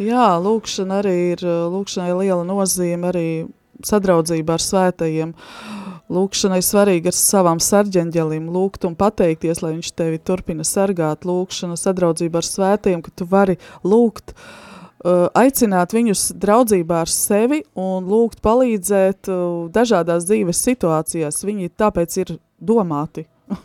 Jā, 0.01 0.31
lūkšana 0.41 0.95
arī 1.03 1.17
ir, 1.35 1.41
lūkšanai 1.45 2.13
liela 2.23 2.41
nozīme 2.47 3.11
arī 3.11 3.25
sadraudzība 3.85 4.55
ar 4.55 4.63
svētajiem. 4.63 5.35
Uh, 5.35 5.90
Lūkšanai 6.11 6.59
svarīgi 6.65 7.07
ar 7.11 7.15
savām 7.15 7.61
sarģeņģelim 7.63 8.49
lūgt 8.51 8.83
un 8.87 8.97
pateikties, 8.99 9.61
lai 9.63 9.75
viņš 9.77 9.91
tevi 9.95 10.19
turpina 10.19 10.65
sargāt. 10.67 11.23
Lūkšana 11.27 11.77
sadraudzība 11.79 12.41
ar 12.41 12.47
svētiem, 12.47 13.03
ka 13.05 13.13
tu 13.15 13.27
vari 13.31 13.55
lūgt, 13.87 14.33
uh, 14.35 15.29
aicināt 15.39 15.95
viņus 15.95 16.31
draudzībā 16.41 17.03
ar 17.05 17.11
sevi 17.11 17.61
un 17.79 18.09
lūgt 18.11 18.43
palīdzēt 18.43 19.31
uh, 19.31 19.71
dažādās 19.71 20.27
dzīves 20.27 20.65
situācijās. 20.67 21.45
Viņi 21.47 21.71
tāpēc 21.79 22.19
ir 22.25 22.35
domāti. 22.59 23.25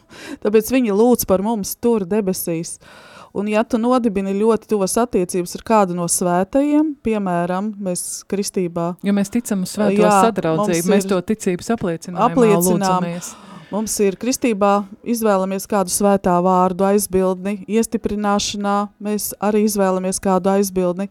tāpēc 0.45 0.71
viņi 0.77 0.95
lūdz 0.95 1.27
par 1.27 1.43
mums 1.47 1.75
tur 1.83 2.07
debesīs. 2.07 2.79
Uh, 2.79 3.16
Un 3.37 3.51
ja 3.53 3.61
tu 3.69 3.77
nodibini 3.77 4.33
ļoti 4.33 4.71
tuvas 4.71 4.95
attiecības 5.03 5.59
ar 5.59 5.63
kādu 5.69 5.97
no 5.99 6.07
svētajiem, 6.09 6.95
piemēram, 7.05 7.75
mēs 7.85 8.23
kristībā... 8.31 8.95
Jo 9.05 9.13
mēs 9.13 9.29
ticam 9.35 9.67
uz 9.67 9.75
svēto 9.77 10.01
jā, 10.01 10.13
sadraudzību, 10.25 10.89
mēs 10.89 11.09
to 11.11 11.19
ticības 11.31 11.69
apliecinām. 11.75 12.23
lūdzamies. 12.65 13.29
Mums 13.75 13.97
ir 14.07 14.17
kristībā 14.23 14.71
izvēlamies 15.05 15.69
kādu 15.69 15.93
svētā 15.93 16.39
vārdu 16.41 16.87
aizbildni, 16.89 17.59
iestiprināšanā 17.69 18.77
mēs 19.05 19.35
arī 19.45 19.67
izvēlamies 19.67 20.23
kādu 20.23 20.55
aizbildni, 20.55 21.11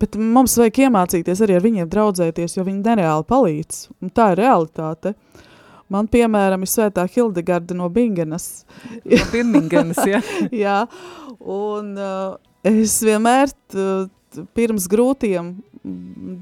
bet 0.00 0.18
mums 0.18 0.56
vajag 0.58 0.88
iemācīties 0.88 1.44
arī 1.46 1.60
ar 1.60 1.62
viņiem 1.68 1.92
draudzēties, 1.92 2.58
jo 2.58 2.66
viņi 2.66 2.82
nereāli 2.88 3.28
palīdz, 3.30 3.84
un 4.02 4.10
tā 4.16 4.32
ir 4.34 4.42
realitāte. 4.42 5.14
Uh, 5.14 5.46
Man, 5.90 6.06
piemēram, 6.06 6.62
ir 6.62 6.70
svētā 6.70 7.02
Hildegarda 7.10 7.74
no 7.74 7.88
Bingenas. 7.90 8.62
No 9.02 9.24
Birmingenas, 9.32 9.98
jā. 10.06 10.20
jā, 10.64 10.76
un 11.40 11.96
uh, 11.98 12.36
es 12.66 13.00
vienmēr 13.02 13.50
pirms 14.54 14.86
grūtiem 14.90 15.56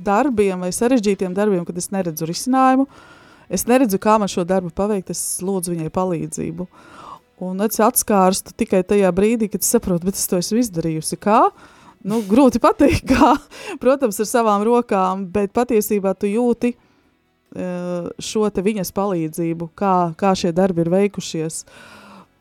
darbiem 0.05 0.67
vai 0.67 0.69
sarežģītiem 0.75 1.33
darbiem, 1.33 1.65
kad 1.65 1.79
es 1.81 1.89
neredzu 1.95 2.29
risinājumu, 2.29 2.85
es 3.49 3.65
neredzu, 3.71 4.01
kā 4.03 4.19
man 4.21 4.29
šo 4.29 4.45
darbu 4.45 4.75
paveikt, 4.77 5.15
es 5.15 5.23
lūdzu 5.41 5.73
viņai 5.73 5.93
palīdzību. 5.97 6.67
Un 7.49 7.63
es 7.65 7.81
atskārstu 7.81 8.53
tikai 8.59 8.83
tajā 8.85 9.13
brīdī, 9.15 9.49
kad 9.49 9.65
es 9.65 9.71
saprotu, 9.73 10.11
bet 10.11 10.19
es 10.19 10.27
to 10.29 10.43
esmu 10.43 10.59
izdarījusi. 10.61 11.17
Kā? 11.23 11.39
Nu, 12.05 12.19
grūti 12.29 12.61
pateikt, 12.61 13.09
kā. 13.15 13.33
Protams, 13.81 14.21
ar 14.21 14.29
savām 14.29 14.67
rokām, 14.67 15.25
bet 15.33 15.55
patiesībā 15.57 16.13
tu 16.19 16.29
jūti, 16.29 16.75
uh, 16.75 16.88
šo 17.55 18.49
te 18.53 18.63
viņas 18.63 18.93
palīdzību, 18.93 19.71
kā, 19.79 19.95
kā 20.21 20.35
šie 20.37 20.51
darbi 20.53 20.85
ir 20.85 20.91
veikušies. 20.93 21.63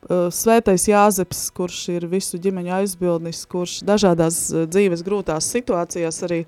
Eh, 0.07 0.29
svētais 0.31 0.85
Jāzeps, 0.87 1.47
kurš 1.51 1.77
ir 1.91 2.05
visu 2.07 2.37
ģimeņu 2.39 2.71
aizbildnis, 2.77 3.41
kurš 3.49 3.81
dažādās 3.87 4.37
eh, 4.53 4.63
dzīves 4.69 5.01
grūtās 5.03 5.49
situācijās 5.51 6.21
arī 6.23 6.43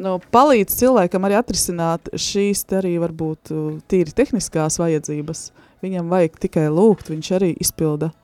nu, 0.00 0.14
palīdz 0.32 0.78
cilvēkam 0.78 1.26
arī 1.28 1.36
atrisināt 1.36 2.08
šīs 2.14 2.64
te 2.64 2.78
arī 2.78 2.94
varbūt 3.02 3.52
tīri 3.90 4.16
tehniskās 4.16 4.80
vajadzības. 4.80 5.50
Viņam 5.84 6.08
vajag 6.12 6.40
tikai 6.46 6.68
lūgt, 6.72 7.12
viņš 7.12 7.32
arī 7.36 7.52
izpilda, 7.60 8.14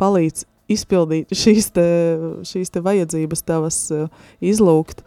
palīdz 0.00 0.46
izpildīt 0.72 1.36
šīs 1.42 1.72
te, 1.76 1.86
šīs 2.48 2.72
te 2.72 2.84
vajadzības 2.86 3.44
tavas 3.44 3.80
izlūgt, 4.40 5.04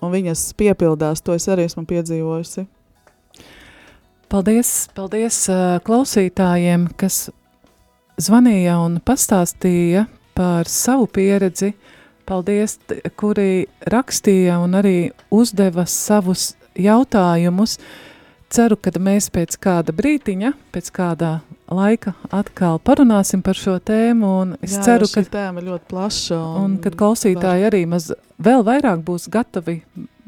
un 0.00 0.16
viņas 0.16 0.52
piepildās, 0.56 1.20
to 1.20 1.36
es 1.36 1.50
arī 1.50 1.68
esmu 1.68 1.84
piedzīvojusi. 1.92 2.70
Paldies, 4.30 4.86
paldies 4.94 5.36
uh, 5.50 5.80
klausītājiem, 5.82 6.84
kas 6.94 7.32
zvanīja 8.22 8.76
un 8.78 9.00
pastāstīja 9.02 10.04
par 10.38 10.70
savu 10.70 11.08
pieredzi. 11.10 11.72
Paldies, 12.30 12.76
kuri 13.18 13.66
rakstīja 13.90 14.60
un 14.62 14.78
arī 14.78 15.10
uzdeva 15.34 15.82
savus 15.90 16.52
jautājumus. 16.78 17.80
Ceru, 18.54 18.78
ka 18.78 18.94
mēs 19.02 19.28
pēc 19.34 19.58
kāda 19.62 19.94
brītiņa, 19.98 20.52
pēc 20.74 20.92
kādā 20.94 21.32
laika 21.66 22.14
atkal 22.30 22.78
parunāsim 22.86 23.42
par 23.42 23.58
šo 23.58 23.76
tēmu. 23.82 24.30
Un 24.44 24.56
es 24.62 24.78
Jā, 24.78 24.86
ceru, 24.86 25.10
ka 25.10 25.26
šī 25.26 25.34
tēma 25.34 25.66
ļoti 25.66 25.90
plaša. 25.90 26.38
Un, 26.38 26.62
Un 26.62 26.80
kad 26.86 26.94
klausītāji 27.02 27.66
arī 27.66 27.82
maz 27.90 28.12
vēl 28.38 28.62
vairāk 28.66 29.02
būs 29.06 29.26
gatavi 29.30 29.80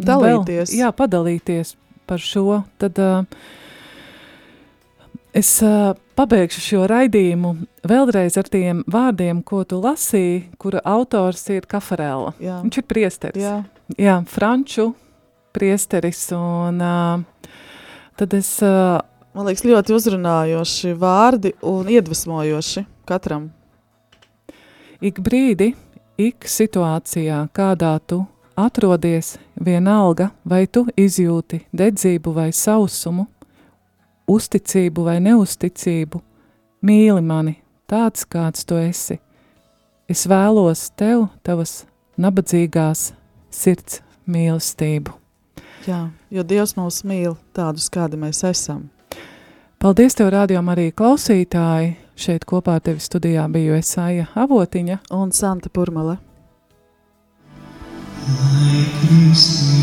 Dalīties. 0.03 0.73
Vēl, 0.73 0.79
jā, 0.83 0.91
padalīties 0.91 1.77
par 2.11 2.23
šo, 2.23 2.65
tad 2.83 2.99
uh, 2.99 3.27
es 5.33 5.51
uh, 5.65 5.93
pabeigšu 6.19 6.61
šo 6.63 6.87
raidījumu 6.91 7.55
vēlreiz 7.89 8.37
ar 8.41 8.49
tiem 8.53 8.83
vārdiem, 8.91 9.43
ko 9.45 9.63
tu 9.69 9.81
lasīji, 9.83 10.51
kura 10.61 10.83
autors 10.85 11.45
ir 11.55 11.67
Kafarela. 11.69 12.35
Jā. 12.43 12.61
Viņš 12.65 12.81
ir 12.83 12.87
priesteris. 12.89 13.45
Jā. 13.45 13.57
jā 13.97 14.19
franču 14.29 14.93
priesteris. 15.57 16.27
Un 16.37 16.83
uh, 16.83 17.49
tad 18.21 18.39
es... 18.39 18.59
Uh, 18.65 19.01
Man 19.33 19.47
liekas, 19.49 19.63
ļoti 19.65 19.95
uzrunājoši 19.97 20.91
vārdi 21.01 21.55
un 21.65 21.89
iedvesmojoši 21.89 22.83
katram. 23.09 23.47
Ik 25.01 25.23
brīdi, 25.25 25.71
ik 26.21 26.45
situācijā, 26.45 27.47
kādā 27.57 27.95
tu 28.05 28.19
atrodies, 28.61 29.39
vienalga, 29.57 30.29
vai 30.45 30.67
tu 30.69 30.85
izjūti 31.01 31.63
dedzību 31.73 32.35
vai 32.37 32.51
sausumu, 32.53 33.25
uzticību 34.31 35.07
vai 35.07 35.19
neusticību, 35.25 36.21
mīli 36.83 37.25
mani 37.25 37.57
tāds, 37.91 38.27
kāds 38.29 38.67
tu 38.67 38.79
esi. 38.81 39.19
Es 40.11 40.27
vēlos 40.29 40.89
tev, 40.99 41.29
tavas 41.47 41.83
nabadzīgās 42.21 43.13
sirds 43.53 44.03
mīlestību. 44.29 45.15
Jā, 45.87 46.07
jo 46.31 46.43
Dievs 46.47 46.77
mūs 46.79 47.03
mīl 47.09 47.37
tādus, 47.57 47.89
kādi 47.91 48.19
mēs 48.21 48.45
esam. 48.47 48.87
Paldies 49.83 50.15
tev, 50.15 50.31
rādījām 50.31 50.69
arī 50.71 50.93
klausītāji. 50.95 51.97
Šeit 52.23 52.45
kopā 52.47 52.77
ar 52.79 52.85
tevi 52.87 53.03
studijā 53.03 53.49
biju 53.51 53.75
Esaija 53.81 54.29
Avotiņa 54.39 55.01
un 55.17 55.33
Santa 55.35 55.73
Purmale. 55.73 56.21
Kristu 59.03 59.83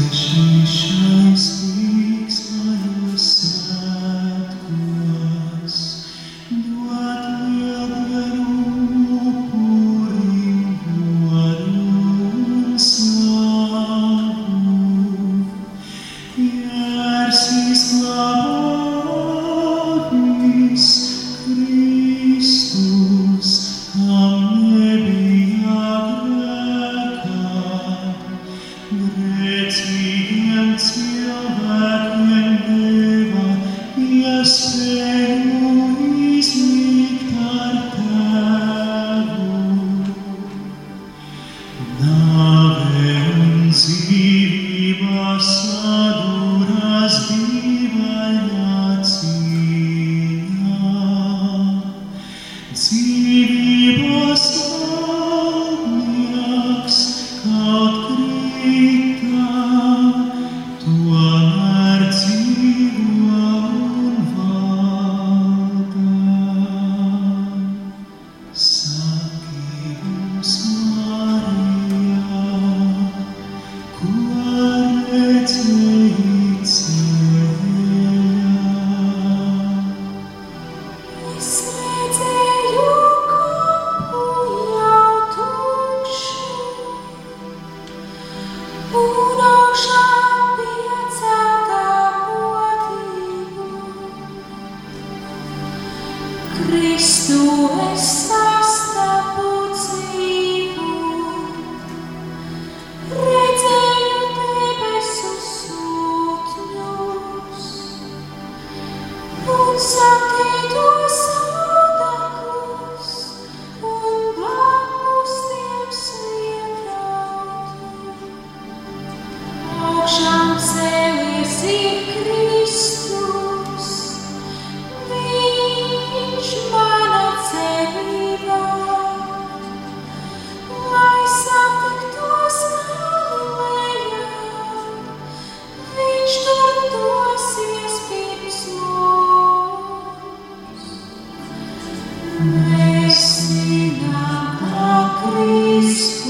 Mēs 142.39 143.19
zinām, 143.49 144.45
ka 144.61 144.91
Kristus 145.19 146.29